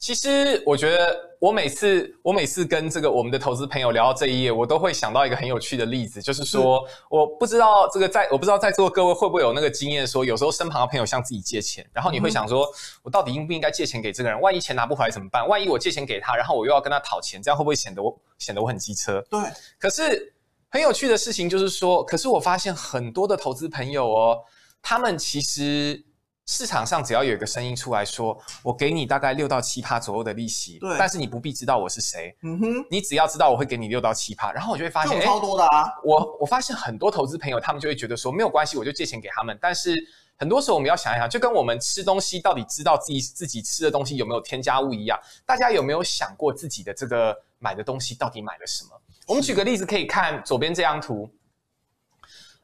[0.00, 12.66] 其实我觉得，我每次我每次跟这个我们的投资朋友聊到这一页，我都会想到一个很有趣的例子，就是说，我不知道这个在我不知道在座各位会不会有那个经验，说有时候身旁的朋友向自己借钱，然后你会想说，
[13.02, 14.40] 我到底应不应该借钱给这个人？
[14.40, 15.46] 万一钱拿不回来怎么办？
[15.46, 19.22] 万一我借钱给他，然后我又要跟他讨钱，这样会不会显得我显得我很机车？
[19.28, 19.38] 对。
[19.78, 20.32] 可是
[20.70, 24.38] 很有趣的事情就是说，可是我发现很多的投资朋友哦，
[24.80, 26.02] 他们其实。
[26.50, 39.94] 市场上只要有一个声音出来说，我给你大概六到七趴左右的利息，对，但是你不必知道我是谁，嗯哼，你只要知道我会给你六到七趴，然后我就会发现，超多的啊，我我发现很多投资朋友他们就会觉得说，没有关系，我就借钱给他们，但是
[40.36, 48.90] 很多时候我们要想一想，就跟我们吃东西到底知道自己自己吃的东西有没有添加物一样，大家有没有想过自己的这个买的东西到底买了什么？
[49.28, 51.30] 我们举个例子，可以看左边这张图。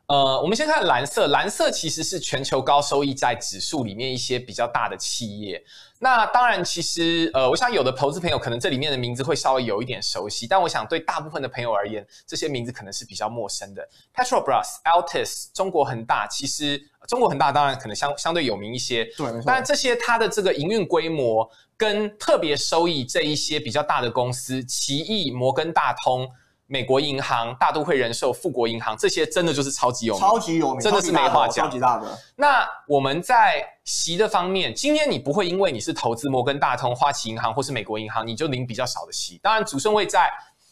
[0.07, 5.61] 呃，我们先看蓝色，蓝色其实是全球高收益债指数里面一些比较大的企业。
[5.99, 13.88] 那当然，其实呃，我想有的投资朋友可能这里面的名字会稍微有一点熟悉，但我想对大部分的朋友而言，这些名字可能是比较陌生的。
[14.14, 19.42] Petrobras、Altis、中国恒大，其实中国恒大当然可能相相对有名一些，对，没错。
[19.45, 26.31] 但这些它的这个营运规模跟特别收益这一些比较大的公司，奇异、摩根大通。
[26.68, 32.18] 美国银行、大都会人寿、富国银行，这些真的就是超级有名，超级有名，真的是没话讲，超级大的。
[32.35, 39.38] 那我们在息的方面，今天你不会因为你是投资摩根大通、花旗银行或是美国银行，你就领比较少的息。
[39.42, 40.31] 当然，主顺位在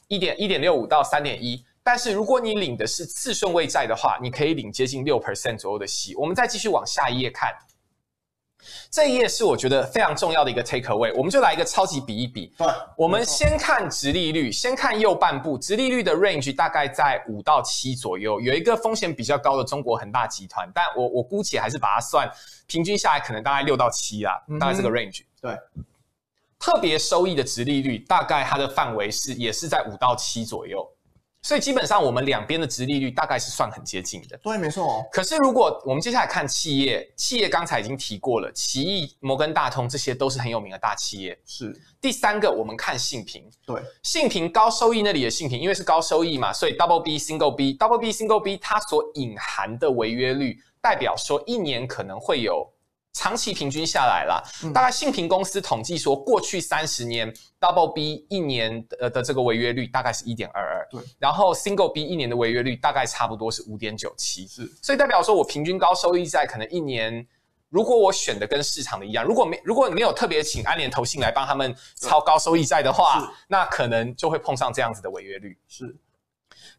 [0.09, 6.15] 一点一点六五到三点一，但是如果你领的是次顺位债的话，你可以领接近六 percent 左右的息。
[6.17, 7.51] 我们再继续往下一页看。
[8.91, 12.53] 这一页是我觉得非常重要的一个 take away，我们就来一个超级比一比。
[12.57, 22.31] 对，我们先看殖利率，先看右半部，殖利率的 range 大概在五到七左右，有一个风险比较高的中国恒大集团，但我我姑且还是把它算
[22.67, 25.23] 平均下来，可能大概六到七啦，大概这个 range。
[25.23, 25.59] 嗯、对，
[26.59, 30.87] 特别收益的殖利率大概它的范围是也是在五到七左右。
[31.45, 34.37] 所以基本上我们两边的殖利率大概是算很接近的。
[34.39, 35.05] 对，没错哦。
[35.13, 41.39] 可是如果我们接下来看企业，企业刚才已经提过了，奇异、摩根大通这些都是很有名的大企业。
[41.45, 41.79] 是。
[42.01, 43.45] 第三个，我们看信评。
[43.67, 52.67] 对，信评高收益那里的信评，因为是高收益嘛，所以 double B、single B、double B、single B 它所隐含的违约率，代表说一年可能会有。
[53.15, 54.43] 长期平均下来啦，
[54.75, 67.25] 大概信平公司统计说，过去三十年 Double B 一年的的这个违约率大概是一点二二，对，然后 Single B 一年的违约率大概差不多是五点九七，是，所以代表说我平均高收益债可能一年，
[67.71, 75.97] 如果我选的跟市场的一样，如果没如果没有特别请安联投信来帮他们超高收益债的话，那可能就会碰上这样子的违约率，是。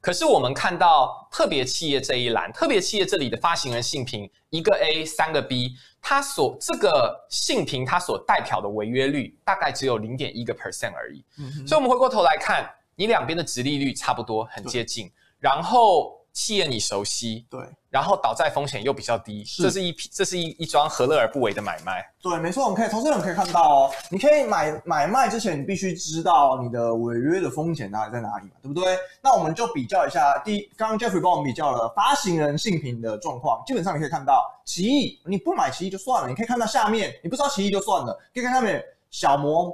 [0.06, 11.26] 可是我们看到特别企业这一栏，特别企业这里的发行人信评一个 A 三个 B，它所这个信评它所代表的违约率大概只有零点一个 percent 而已。
[11.40, 11.68] 嗯。
[11.68, 16.24] 所以，我们回过头来看，你两边的值利率差不多，很接近，然后。
[16.36, 22.06] 企业你熟悉，对，然后倒债风险又比较低，是这是一批，这是一一桩何乐而不为的买卖。
[22.22, 28.98] 对，没错，我们可以投资人可以看到哦，你可以买买卖之前，你必须知道你的违约的风险大概在哪里嘛，对不对？
[29.24, 39.74] 那我们就比较一下，第一，刚刚 Jeffrey 帮我们比较了发行人性评的状况，基本上你可以看到，奇异你不买奇异就算了，你可以看到下面，你不知道奇异就算了，可以看下面小摩。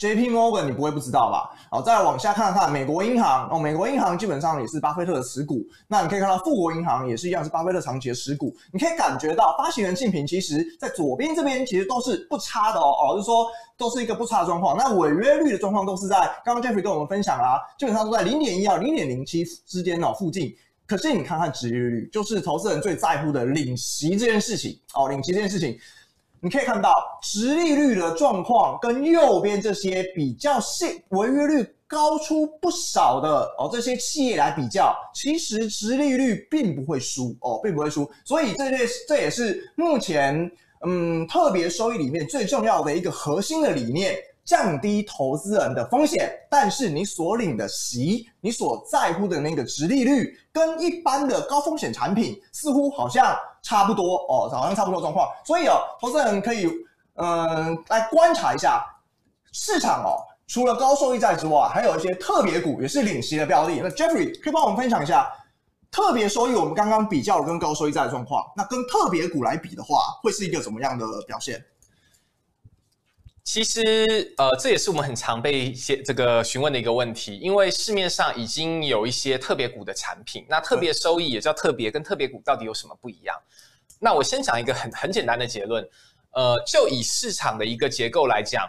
[0.00, 0.30] J.P.
[0.30, 1.50] Morgan 你不会不知道吧？
[1.70, 5.62] 好，再往下看看美国银行哦，美国银行基本上也是巴菲特的持股。
[5.88, 8.56] 那你可以看到富国银行也是一样，是巴菲特长期的持股。
[8.72, 14.74] 你可以感觉到发行人信评其实在左边这边其实都是不差的哦，哦，就是说都是一个不差的状况。
[14.74, 20.50] 那违约率的状况都是在刚刚 Jeffrey 跟我们分享啦，基本上都在零点一到零点零七之间哦附近。
[20.86, 25.78] 可是你看看殖利率，就是投资人最在乎的领息这件事情哦，领息这件事情。
[26.40, 33.28] 你可以看到，直利率的状况跟右边这些比较性违约率高出不少的
[33.58, 38.10] 哦，这些企业来比较，其实直利率并不会输哦，并不会输。
[38.24, 40.50] 所以这些这也是目前
[40.86, 55.28] 嗯，特别收益里面最重要的一个核心的理念，降低投资人的风险，但是你所领的息，你所在乎的那个殖利率，跟一般的高风险产品似乎好像差不多哦，好像差不多状况。
[55.44, 56.66] 所以哦，投资人可以
[57.14, 58.84] 嗯、呃、来观察一下
[59.52, 63.80] 市场哦，除了高收益债之外，还有一些特别股也是领息的标的。
[63.82, 65.30] 那 Jeffrey 可以帮我们分享一下？
[65.92, 71.60] 特别收益，我们刚刚比较了跟高收益债的状况，那跟特别股来比的话，会是一个怎么样的表现？
[73.52, 83.36] 其实，呃，这也是我们很常被些这个询问的一个问题，因为市面上已经有一些特别股的产品，那特别收益也叫特别，跟特别股到底有什么不一样？
[83.98, 85.84] 那我先讲一个很很简单的结论，
[86.30, 88.64] 呃，就以市场的一个结构来讲，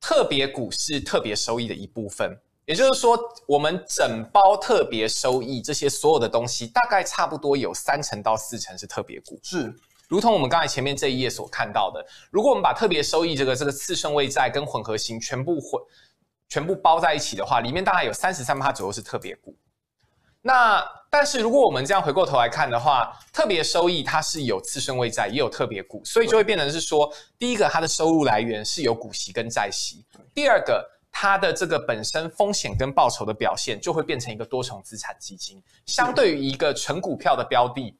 [0.00, 2.38] 特别股是特别收益的一部分。
[2.66, 9.40] 也就是说，我们整包特别收益这些所有的东西，大概差不多有三成到四成是特别股。
[9.42, 9.74] 是，
[10.08, 15.82] 如同我们刚才前面这一页所看到的，如果我们把特别收益这个这个次顺位债跟混合型全部混
[16.48, 19.56] 全部包在一起的话，里面大概有三十三趴左右是特别股。
[20.42, 30.90] 那但是如果我们这样回过头来看的话，特别收益它是有次顺位债也有特别股，所以就会变成是说，第一个它的收入来源是有股息跟债息，第二个。
[31.16, 37.96] 它的这个本身风险跟报酬的表现，就会变成一个多重资产基金，相对于一个纯股票的标的。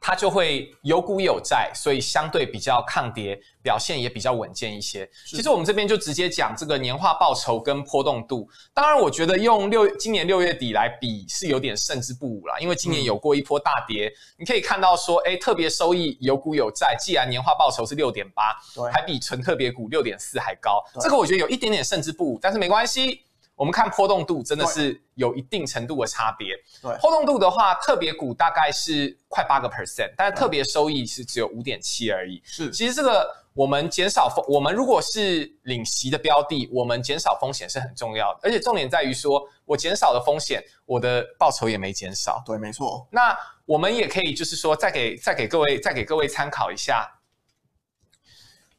[0.00, 5.08] 它就会有股有债，所以相对比较抗跌，表现也比较稳健一些。
[5.26, 8.48] 其实我们这边就直接讲这个年化报酬跟波动度。
[8.72, 14.06] 当然，我觉得用六今年六月底来比是有点胜之不武啦，因为今年有过一波大跌。
[14.06, 18.56] 嗯、你可以看到说，哎，特别收益有股有债，既然年化报酬是六点八，
[18.92, 23.24] 还比纯特别股六点四还高，这个我觉得有一点点胜之不武，但是没关系。
[23.58, 26.54] 我们看波动度真的是有一定程度的差别。
[26.80, 32.40] 对，波动度的话，特别股大概是快八个 percent，但是特别收益是只有五点七而已。
[32.44, 38.40] 是，其实这个我们减少风，我们如果是领息的标的，我们减少风险是很重要的。
[38.44, 42.40] 而且重点在于说，我减少的风险，我的报酬也没减少。
[42.46, 43.08] 对，没错。
[43.10, 43.36] 那
[43.66, 47.12] 我们也可以就是说，再给再给各位再给各位参考一下。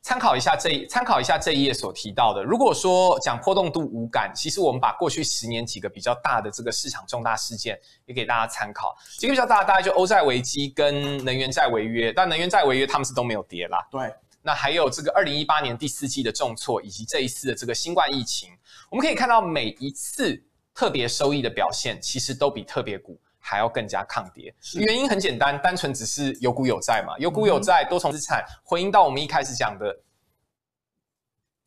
[0.01, 2.41] 参考一下这一参考一下这一页所提到的。
[2.41, 8.95] 如果说讲波动度无感，其实我们把过去十年几个比较大的这个市场重大事件也给大家参考。
[9.17, 13.85] 几个比较大的大概就欧债危机跟能源债违约，但能源债违约他们是都没有跌啦。
[13.91, 18.49] 对，那还有这个二零一八年第四季的重挫，以及这一次的这个新冠疫情，
[18.89, 20.41] 我们可以看到每一次
[20.73, 29.97] 特别收益的表现，其实都比特别股还要更加抗跌，原因很简单，单纯只是有股有债嘛，有股有债，多重资产，回应到我们一开始讲的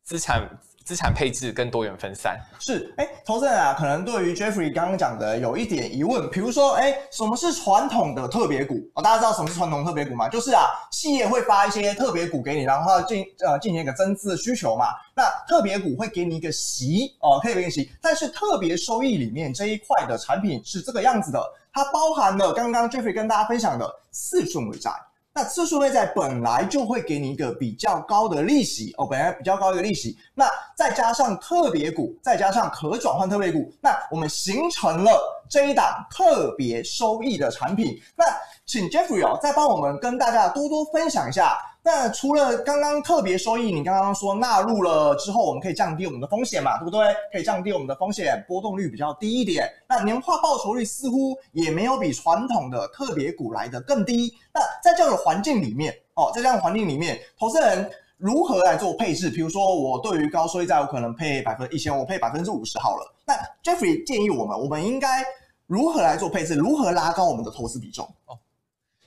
[0.03, 0.47] 资产
[0.83, 2.39] 资产配置跟多元分散。
[2.59, 8.75] 是，哎，投资人啊，可能对于 Jeffrey 刚刚讲的有一点疑问，比如说，哎，什么是传统的特别股？
[8.93, 10.29] 哦，大家知道什么是传统特别股吗？
[10.29, 14.87] 就是啊，企业会发一些特别股给你，然后进呃进行一个增资的需求嘛。
[15.15, 21.41] 那特别股会给你一个息哦，可以给你息，但是特别收益里面这一块的产品是这个样子的。
[21.75, 24.91] 它包含了刚刚 Jeffrey 跟大家分享的四顺位债，
[25.35, 37.99] 那次数内在本来就会给你一个比较高的利息哦，本来比较高的一个利息，那再加上特别股，再加上可转换特别股，那我们形成了这一档特别收益的产品。
[38.15, 38.25] 那
[38.65, 41.57] 请 Jeffrey 哦，再帮我们跟大家多多分享一下。
[41.85, 47.13] 那除了刚刚特别收益，你刚刚说纳入了之后，我们可以降低我们的风险嘛，对不对？
[47.29, 49.69] 可以降低我们的风险，波动率比较低一点。
[49.89, 54.33] 那年化报酬率似乎也没有比传统的特别股来得更低。
[54.53, 59.29] 那在这样的环境里面，哦，在这样的环境里面，投资人如何来做配置？
[59.29, 63.13] 比如说，我对于高收益债，我可能配百分一千我配百分之五十好了。
[63.25, 65.21] 那 Jeffrey 建议我们，我们应该
[65.67, 66.55] 如何来做配置？
[66.55, 68.05] 如何拉高我们的投资比重？
[68.27, 68.39] 哦。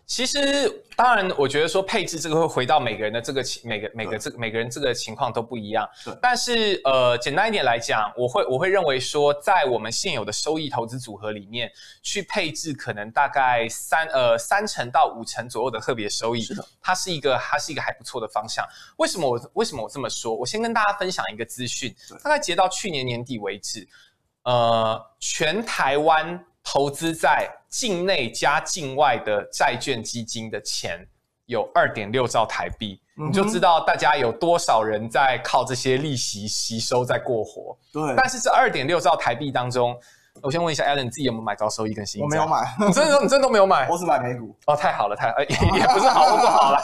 [0.06, 5.88] 其实，当然，我觉得说配置这个会回到每个人的这个情，每个每个这个每个人这个情况都不一样。
[6.04, 6.16] 对。
[6.22, 11.68] 但是，呃，简单一点来讲，我会我会认为说，在我们现有的收益投资组合里面，
[12.04, 18.64] 去配置可能大概三呃三成到五成左右的特别收益，是的，它是一个它是一个还不错的方向。
[18.98, 20.32] 为什么我为什么我这么说？
[20.32, 21.92] 我先跟大家分享一个资讯，
[22.22, 23.84] 大概截到去年年底为止，
[24.44, 26.44] 呃，全台湾。
[26.68, 27.48] 投资在
[27.78, 31.06] 境内加境外的债券基金的钱
[31.44, 37.76] 有二点六兆台币，你就知道大家有多少人在靠这些利息吸收在过活。
[37.92, 39.94] 对，但是这二点六兆台币当中。
[40.42, 42.22] 我先问一下，Alan，你自己有没有买高收益跟新？
[42.22, 43.88] 我没有买，你真的你真的都没有买？
[43.90, 44.54] 我只买美股。
[44.66, 46.78] 哦，太好了，太也 也不是好或不好了。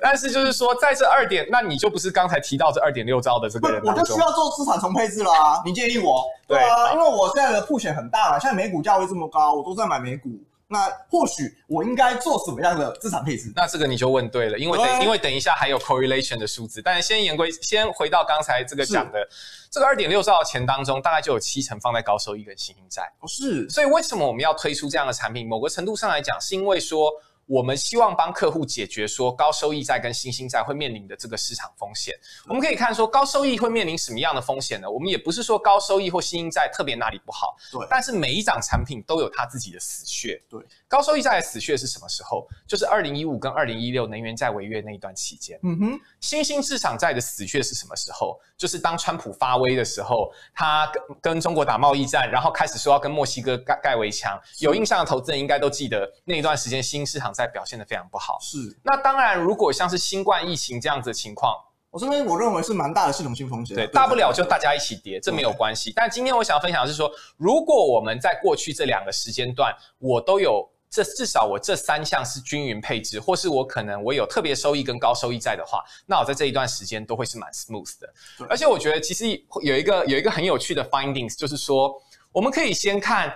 [0.00, 5.62] 但是就是说，在这二点，那你就不是刚才提到这二点六兆的这个人，我就需要做资产重配置了啊！
[5.64, 6.24] 你建议我？
[6.46, 10.30] 对啊，因为我现在的铺险很大了，现在美股价位这么高，我都在买美股。
[10.68, 13.52] 那或许我应该做什么样的资产配置？
[13.54, 19.28] 那这个你就问对了，因为等因为等一下还有 correlation 的数字，但是先言归先回到刚才这个讲的，
[19.70, 23.12] 这个二点六兆的钱当中，大概就有七成放在高收益跟新兴债。
[23.20, 23.68] 不，是。
[23.70, 25.46] 所以为什么我们要推出这样的产品？
[25.48, 27.12] 某个程度上来讲，是因为说。
[27.46, 32.14] 我们希望帮客户解决说高收益债跟新兴债会面临的这个市场风险。
[32.48, 34.90] 我们可以看说高收益会面临什么样的风险呢？
[34.90, 37.86] 我们也不是说高收益或新兴债特别哪里不好，对。
[37.88, 40.60] 但是每一档产品都有它自己的死穴，对。
[40.88, 42.46] 高收益债的死穴是什么时候？
[42.66, 45.58] 就是二零一五跟二零一六能源债违约那一段期间。
[45.64, 46.00] 嗯哼。
[46.20, 48.38] 新兴市场债的死穴是什么时候？
[48.56, 54.40] 就是当川普发威的时候，他跟跟中国打贸易战，然后开始说要跟墨西哥盖盖围墙。
[54.60, 58.38] 有印象的投资人应该都记得那一段时间，新兴市场债表现得非常不好。
[58.40, 58.56] 是。
[58.84, 61.52] 那当然，如果像是新冠疫情这样子的情况，
[61.90, 63.74] 我这边我认为是蛮大的系统性风险。
[63.74, 65.92] 对，大不了就大家一起跌，这没有关系。
[65.96, 70.64] 但今天我想要分享的是说，如果我们在过去这两个时间段，我都有。
[70.88, 78.08] 这至少我这三项是均匀配置，或是我可能我有特别收益跟高收益债的话，那我在这一段时间都会是蛮 smooth 的。
[78.48, 79.28] 而且我觉得其实
[79.62, 81.94] 有一个有一个很有趣的 findings，就是说
[82.32, 83.34] 我们可以先看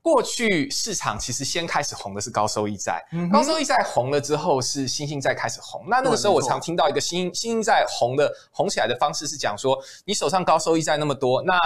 [0.00, 5.84] 过去市场其实先开始红的是高收益债，嗯、高收益债红了之后是新兴债开始红。
[5.88, 11.56] 那那个时候我常听到一个新新兴债红的红起来的方式是讲说，你手上高收益债那么多，那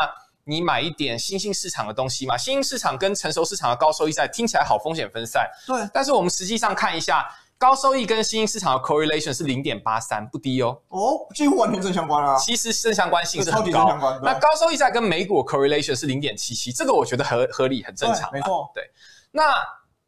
[0.48, 2.36] 你买一点新兴市场的东西嘛？
[2.36, 5.76] 新兴市场跟成熟市场的高收益债听起来好风险分散，对。
[5.92, 7.28] 但是我们实际上看一下，
[7.58, 10.80] 高收益跟新兴市场的 correlation 是零点八三，不低哦。
[10.88, 12.36] 哦，几乎完全正相关啊。
[12.38, 13.60] 其实正相关性是很高。
[13.60, 14.20] 超级正相关。
[14.22, 18.30] 那高收益债跟美股 correlation 是零点七七，这个我觉得合合理，很正常。
[18.32, 18.70] 没错。
[18.72, 18.84] 对。
[19.32, 19.52] 那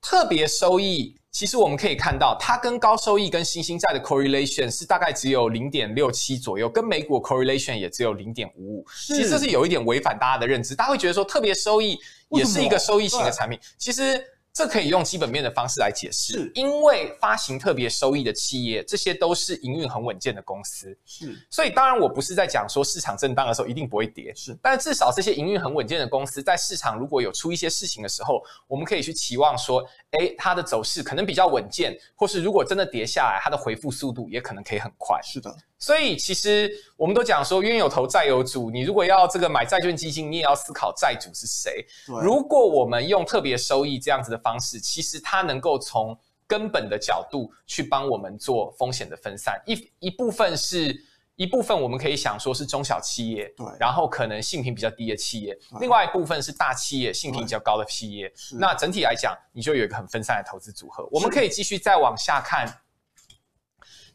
[0.09, 1.14] 特别收益。
[1.30, 8.86] 其实我们可以看到，它跟高收益跟新兴债的 correlation 是大概只有零点六七左右，跟美股 correlation 也只有零点五五。
[9.06, 11.98] 其实这是有一点违反大家的认知，大家会觉得说特别收益
[12.30, 14.18] 也是一个收益型的产品，其实。
[14.53, 21.46] 这可以用基本面的方式来解释，是因为发行特别收益的企业，这些都是营运很稳健的公司，是。
[21.49, 24.59] 所以当然我不是在讲说市场震荡的时候一定不会跌，是。
[24.61, 29.80] 但至少这些营运很稳健的公司在市场如果有出一些事情的时候，我们可以去期望说，
[30.18, 35.20] 诶，它的走势可能比较稳健，或是如果真的跌下来，它的回复速度也可能可以很快。
[35.22, 35.57] 是的。
[35.79, 38.68] 所以其实我们都讲说，冤有头债有主。
[38.68, 41.87] 你如果要这个买债券基金，你也要思考债主是谁。
[42.20, 46.18] 如果我们用特别收益这样子的方式，其实它能够从
[46.49, 49.62] 根本的角度去帮我们做风险的分散。
[49.66, 51.01] 一一部分是
[51.37, 55.57] 一部分，我们可以想说是中小企业，对，然后可能性评比较低的企业。
[55.81, 58.33] 另外一部分是大企业，性评比较高的企业。
[58.59, 61.09] 那整体来讲，你就有一个很分散的投资组合。
[61.12, 62.81] 我们可以继续再往下看，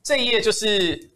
[0.03, 1.12] 这一页就是。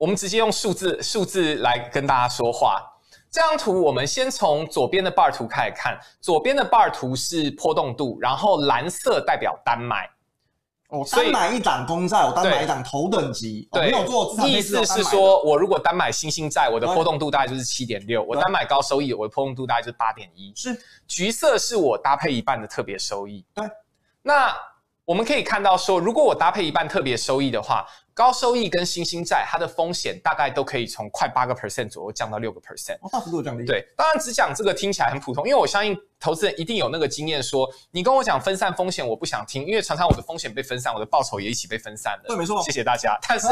[0.00, 2.82] 我们直接用数字数字来跟大家说话。
[3.30, 10.08] 这张图我们先从左边的 bar 图开始看，左边的 bar 图是波动度，然后蓝色代表单买。
[10.88, 13.68] 哦，单买一档公债，我单买一档头等级。
[13.70, 14.48] 对，没有做。
[14.48, 20.50] 意思是说，我如果单买新兴债，我的波动度大概就是七点六；我单买高收益，我的波动度大概就是八点一。
[20.56, 20.74] 是，
[21.06, 23.44] 橘色是我搭配一半的特别收益。
[23.52, 23.68] 对，
[24.22, 24.50] 那
[25.04, 27.86] 我们可以看到说，如果我搭配一半特别收益的话。
[28.20, 33.64] 高收益跟新兴债，它的风险大概都可以从快八个 percent 左右降到六个 percent，大幅度降低。
[33.64, 42.24] 对，当然只讲这个听起来很普通，因为我相信投资人一定有那个经验，说你跟我讲分散风险，我不想听，因为常常我的风险被分散，我的报酬也一起被分散了。
[42.28, 42.62] 对，没错。
[42.62, 43.18] 谢谢大家。
[43.26, 43.46] 但是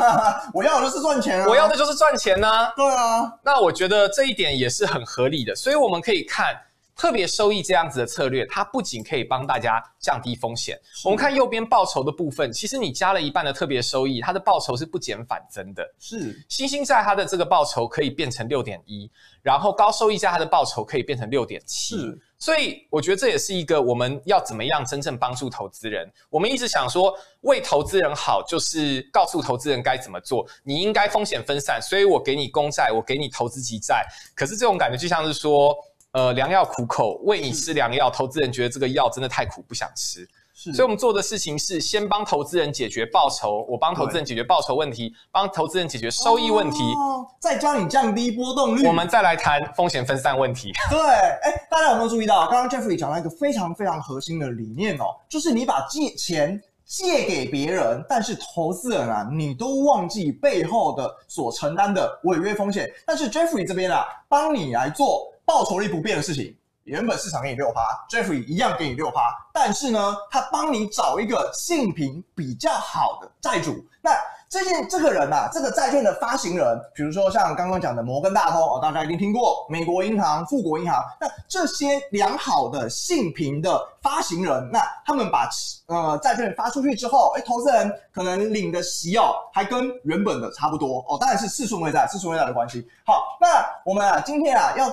[0.54, 1.46] 我要的就是赚钱啊！
[1.46, 2.72] 我要的就是赚钱呢、啊。
[2.74, 3.30] 对啊。
[3.44, 6.58] 那我觉得这一点也是很合理的，所以我们可以看。
[6.96, 10.78] 特别收益这样子的策略，它不仅可以帮大家降低风险。
[11.04, 15.84] 我们看右边报酬的部分，其实你加了一半的特别收益，它的报酬是不减反增的。
[15.98, 19.10] 是新兴债它的这个报酬可以变成六点一，
[19.42, 21.96] 然后高收益债它的报酬可以变成六点七。
[22.38, 26.06] 所以我觉得这也是一个我们要怎么样真正帮助投资人。
[26.28, 30.46] 我们一直想说为投资人好，就是告诉投资人该怎么做。
[30.62, 34.04] 你应该风险分散，所以我给你公债，我给你投资级债。
[34.34, 35.74] 可是这种感觉就像是说。
[36.14, 38.08] 呃，良药苦口，喂你吃良药。
[38.08, 40.24] 投资人觉得这个药真的太苦，不想吃。
[40.54, 48.86] 是，所以我们做的事情是先帮投资人解决报酬，我帮投资人解决报酬问题，帮投资人解决收益问题，哦，再教你降低波动率。
[48.86, 50.72] 我们再来谈风险分散问题。
[50.88, 62.88] 对，哎，大家有没有注意到，刚刚 Jeffrey 讲到一个非常非常核心的理念哦，就是你把借钱借给别人，但是投资人啊，你都忘记背后的所承担的违约风险。
[63.04, 65.33] 但是 Jeffrey 这边啊，帮你来做。
[65.44, 67.80] 报酬率不变的事情，原本市场给你六趴
[68.10, 73.84] ，Jeffrey 一样给你六趴，但是呢，他帮你找一个信评比较好的债主。
[74.02, 74.10] 那
[74.50, 85.48] 这件这个人呐、啊，这个债券的发行人，比如说像刚刚讲的摩根大通哦，大家一定听过美国银行、富国银行，那这些良好的信评的发行人，那他们把
[85.86, 92.86] 呃债券发出去之后，哎，投资人可能领的息哦，还跟原本的差不多哦，当然是四顺位债、四顺位债的关系。
[93.04, 94.88] 好，那我们啊今天啊要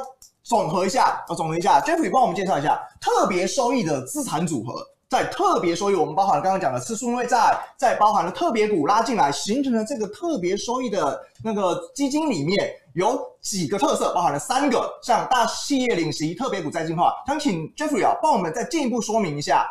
[0.52, 4.86] 总合一下，啊总合一下，Jeffrey 帮我们介绍一下特别收益的资产组合。
[5.08, 17.14] 在特别收益，我们包含了刚刚讲的次顺位债，在包含了特别股拉进来，形成了这个特别收益的那个基金里面有几个特色，包含了三个，像大企业领息、特别股再进化。
[17.26, 19.66] 想请 Jeffrey 啊，帮我们再进一步说明一下，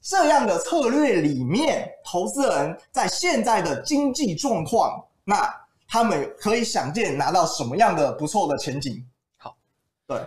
[0.00, 5.54] 这样的策略里面，投资人在现在的经济状况，那
[5.86, 9.04] 他们可以想见拿到什么样的不错的前景？
[10.06, 10.26] 好，对。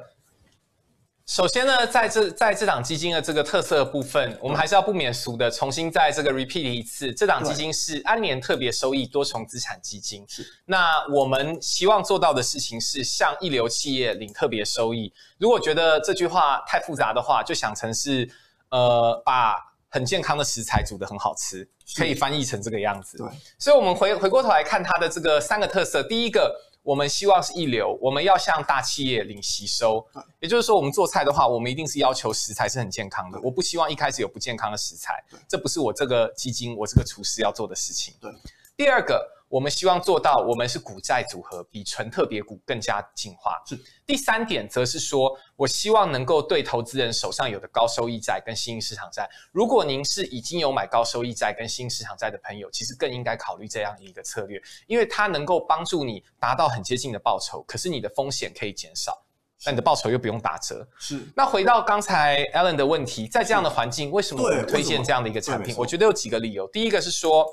[1.26, 7.14] 首先呢，在这在这档基金的这个特色的部分，我们还是要不免俗的重新在这个 repeat 一次。
[7.14, 10.24] 这档基金是安联特别收益多重资产基金。
[10.30, 10.42] 是。
[10.64, 15.14] 那我们希望做到的事情是向一流企业领特别收益。
[15.38, 18.30] 如果觉得这句话太复杂的话，就想成是
[18.70, 19.58] 呃把
[19.90, 23.18] 很健康的食材煮得很好吃，可以翻译成这个样子。
[23.18, 23.28] 对。
[23.60, 26.56] 所以我们回回过头来看它的这个三个特色，第一个。
[26.88, 30.08] 我们希望是一流，我们要向大企业领吸收，
[30.40, 33.38] 也就是说，我们做菜的话，我们一定是要求食材是很健康的。
[33.42, 38.14] 我不希望一开始有不健康的食材，这不是我这个基金，我这个厨师要做的事情。
[38.22, 38.32] 对，
[38.78, 39.37] 第二个。
[39.50, 43.62] 我们希望做到，我们是股债组合，比纯特别股更加进化。
[43.66, 43.80] 是。
[44.06, 59.18] 第三点，则是说，我希望能够对投资人手上有的高收益债跟新兴市场债，如果您是已经有买高收益债跟新兴市场债的朋友，其实更应该考虑这样一个策略，因为它能够帮助你达到很接近的报酬，可是你的风险可以减少，
[59.66, 60.86] 那你的报酬又不用打折。
[61.00, 61.26] 是。
[61.36, 65.74] 那回到刚才 Alan 的问题，在这样的环境，为什么我们推荐这样的一个产品？
[65.78, 66.68] 我觉得有几个理由。
[66.68, 67.46] 第一个是说。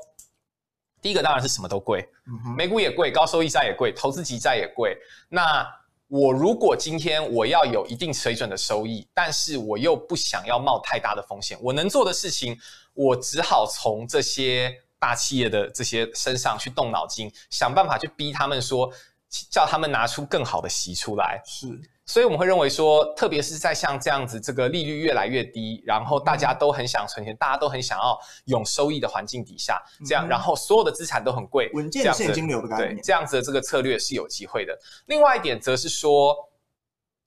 [1.04, 2.08] 第一个当然是什么都贵，
[2.56, 4.96] 美股也贵，高收益债也贵，投资级债也贵。
[5.28, 5.62] 那
[6.08, 12.58] 我如果今天我要有一定水准的收益，但是我又不想要冒太大的风险，我能做的事情，
[12.94, 18.90] 我只好从这些大企业的这些身上去动脑筋，想办法去逼他们说，
[19.50, 21.42] 叫他们拿出更好的息出来。
[21.44, 21.68] 是。
[22.06, 34.78] 所以我们会认为说，特别是在像这样子，这个利率越来越低，然后大家都很想存钱，大家都很想要有收益的环境底下，这样，然后所有的资产都很贵，稳健现金流的概念，对，这样子的这个策略是有机会的。
[35.06, 36.36] 另外一点则是说，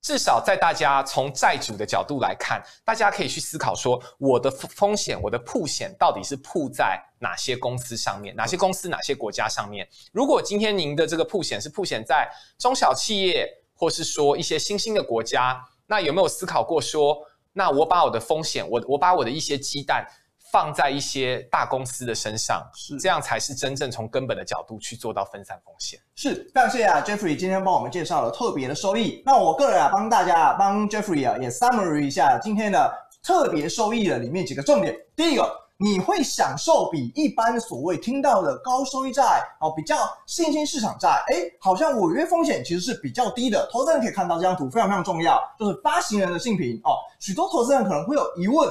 [0.00, 9.88] 至少在大家从债主的角度来看，大家可以去思考说，我的风险，我的铺险到底是铺在哪些公司上面，哪些公司，哪些国家上面？
[10.12, 17.16] 如果今天您的这个铺险是铺险在中小企业，或是说一些新兴的国家，那有没有思考过说，
[17.52, 20.04] 那我把我的风险，我我把我的一些鸡蛋
[20.50, 26.00] 放在一些大公司的身上，是这样才是真正从根本的角度去做到分散风险。
[26.16, 29.22] 是，非常谢谢啊，Jeffrey 今天帮我们介绍了特别的收益。
[29.24, 34.94] 那我个人啊，帮大家帮 Jeffrey 啊也 summary 一下今天的特别收益的里面几个重点。
[35.14, 35.67] 第一个。
[35.80, 43.68] 你会享受比一般所谓听到的高收益债哦，比较新兴市场债，诶，好像违约风险其实是比较低的。
[43.72, 46.98] 投资人可以看到这张图非常非常重要，就是发行人的信评哦。
[47.20, 48.68] 许多投资人可能会有疑问：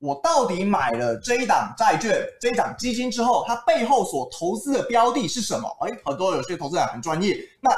[0.00, 5.66] 我到底买了这一档债券、这一档基金之后，它背后所投资的标的是什么？
[5.86, 7.70] 诶，很多有些投资人很专业，那。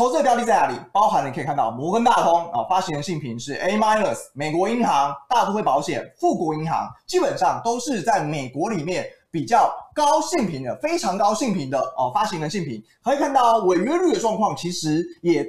[0.00, 0.74] 投资的标的在哪里？
[0.94, 12.82] 包含你可以看到摩根大通啊，发行人信评是 A minus，美国银行、大都会保险、富国银行，基本上都是在美国里面比较高信评的，非常高信评的哦，发行人信评。
[13.04, 15.46] 可以看到违约率的状况其实也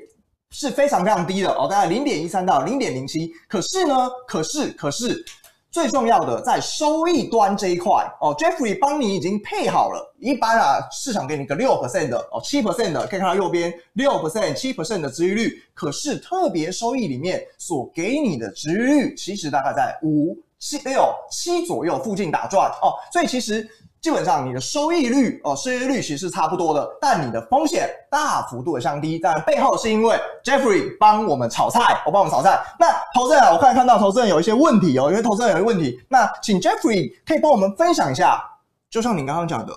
[0.49, 3.31] 是非常非常低的哦，大概零点一三到零点零七。
[3.47, 5.23] 可是呢，可是可是。
[5.71, 10.13] 最重要的在收益端这一块哦，Jeffrey 帮你已经配好了。
[10.19, 15.63] 一般啊，市场给你个六 percent 的哦，七 percent 的，可以看到右边六 percent、七 percent 的殖利率。
[15.73, 23.67] 可是特别收益里面所给你的殖利率，其实大概在五、七、六、七左右附近打转哦，所以其实。
[24.01, 29.19] 基本上你的收益率哦，收益率其实是差不多的，但你的风险大幅度的降低。
[29.19, 32.59] 当然背后是因为 Jeffrey 帮我们炒菜，我帮我们炒菜。
[32.79, 38.43] 那投资人啊，我看看到投资人有一些问题哦，因为投资人有一个问题，那请 Jeffrey 可以帮我们分享一下。
[38.89, 39.71] 就像你刚刚讲的，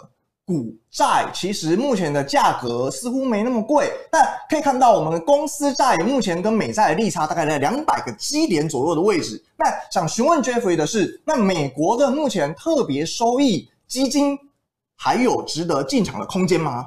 [0.46, 9.42] 股债其实目前的价格似乎没那么贵，但可以看到我们的公司债目前跟美债的利差大概在两百个基点左右的位置。
[9.58, 14.38] 那想询问 Jeffrey 的是，那美国的目前特别收益基金
[14.96, 16.86] 还有值得进场的空间吗？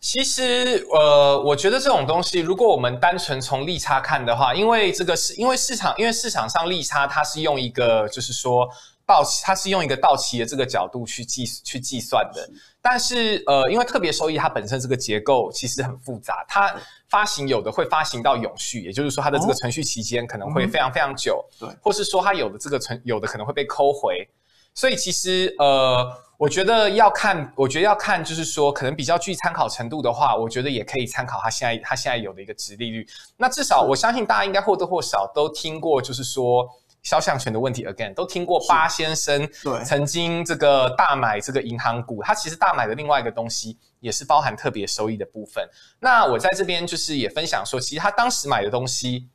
[0.00, 8.66] 其实，呃，我觉得这种东西，如果我们单纯从利差看的话，因为这个是因为市场，因为市场上利差它是用一个就是说
[9.04, 12.48] 到期，它是用一个到期的这个角度去计去计算的。
[12.80, 16.74] 但是呃，因为特别收益它本身这个结构其实很复杂，它
[17.10, 24.26] 发行有的会发行到永续，也就是说它的这个存续期间可能会非常非常久，对，或是说它有的这个存有的可能会被扣回。
[24.74, 26.06] 所以其实呃，
[26.36, 33.06] 我觉得要看，我觉得要看，就是说可能比较具参考程度的话，我觉得也可以参考他现在他现在有的一个值利率。
[33.36, 36.68] 那至少我相信大家应该或多或少都听过，就是说。
[37.02, 38.62] 肖像权的问题，again 都听过。
[38.68, 45.66] 巴先生对曾经这个大买这个银行股，他其实大买的另外一个东西也是包含特别收益的部分。
[45.98, 49.30] 那我在这边就是也分享说，其实他当时买的东西。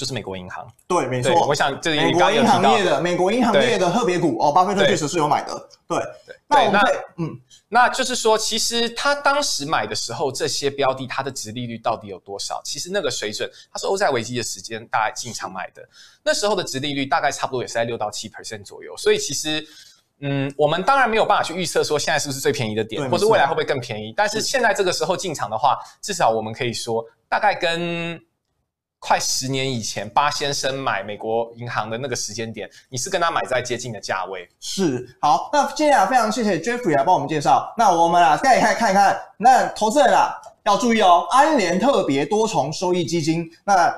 [0.00, 1.46] 就是美国银行，对，没错。
[1.46, 5.68] 我想这个美国银行业的美国银行业的特别股哦，巴菲特确实是有买的。
[5.86, 6.80] 对对，那我们
[7.18, 7.38] 嗯，
[7.68, 12.62] 那就是说，其实他当时买的时候，这些标的它的殖利率到底有多少？
[12.64, 15.86] 其实那个水准，它是欧债危机的时间大概进场买的，
[16.24, 18.96] 那时候的殖利率大概差不多也是在六到七 percent 左右。
[18.96, 19.62] 所以其实，
[20.20, 24.14] 嗯，我们当然没有办法去预测说现在是不是最便宜的点，或者未来会不会更便宜。
[24.16, 28.18] 但是现在这个时候进场的话，至少我们可以说，大概跟。
[29.00, 34.46] 快十年以前，巴先生买美国银行的那个时间点，你是跟他买在接近的价位。
[34.60, 37.74] 是，好，那接下来非常谢谢 Jeffrey 来帮我们介绍。
[37.78, 43.92] 那我们啊，再来看看一看，那投资人啊要注意哦，安联特别多重收益基金，那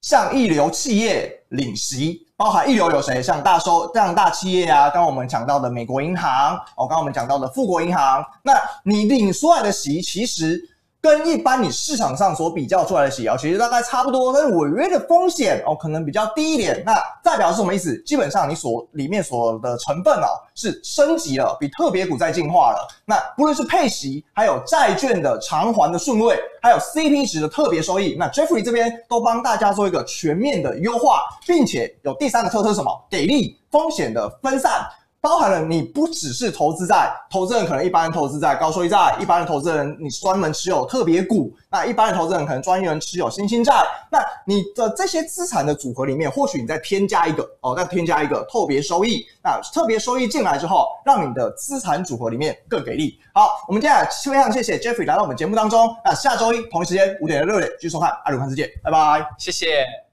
[0.00, 3.20] 向一流企业领息，包含一流有谁？
[3.20, 8.52] 像大收这样大企业啊，刚刚我们讲到的美国银行，哦，刚刚我们讲到的富国银行，那
[8.84, 10.70] 你领出来的息其实。
[11.06, 16.82] 跟一般你市场上所比较出来的息啊，其实大概差不多，但是违约的风险哦，可能比较低一点。
[16.84, 16.92] 那
[17.22, 17.96] 代表是什么意思？
[18.02, 20.26] 基本上你所里面所的成分哦，
[20.56, 22.88] 是升级了，比特别股在进化了。
[23.04, 32.90] 那不论是配息，还有债券的偿还的顺位，还有 CP 值的特别收益，那 Jeffrey 这边都帮大家做一个全面的优化，并且有第三个特色是什么？
[33.08, 34.84] 给力，风险的分散。
[35.20, 43.72] 包含了你不只是投资在投资人，可能一般人投资在高收益债，一般的投资人你专门持有特别股，那一般的投资人可能专业人持有新兴债，
[44.10, 53.18] 那你的这些资产的组合里面，或许你再添加一个哦，再添加一个特别收益，那特别收益进来之后，让你的资产组合里面更给力。
[53.34, 60.05] 好，我们接下来非常谢谢 Jeffrey 来到我们节目当中，那下周一同一时间五点到六点继续收看阿鲁看世界，拜拜，谢谢。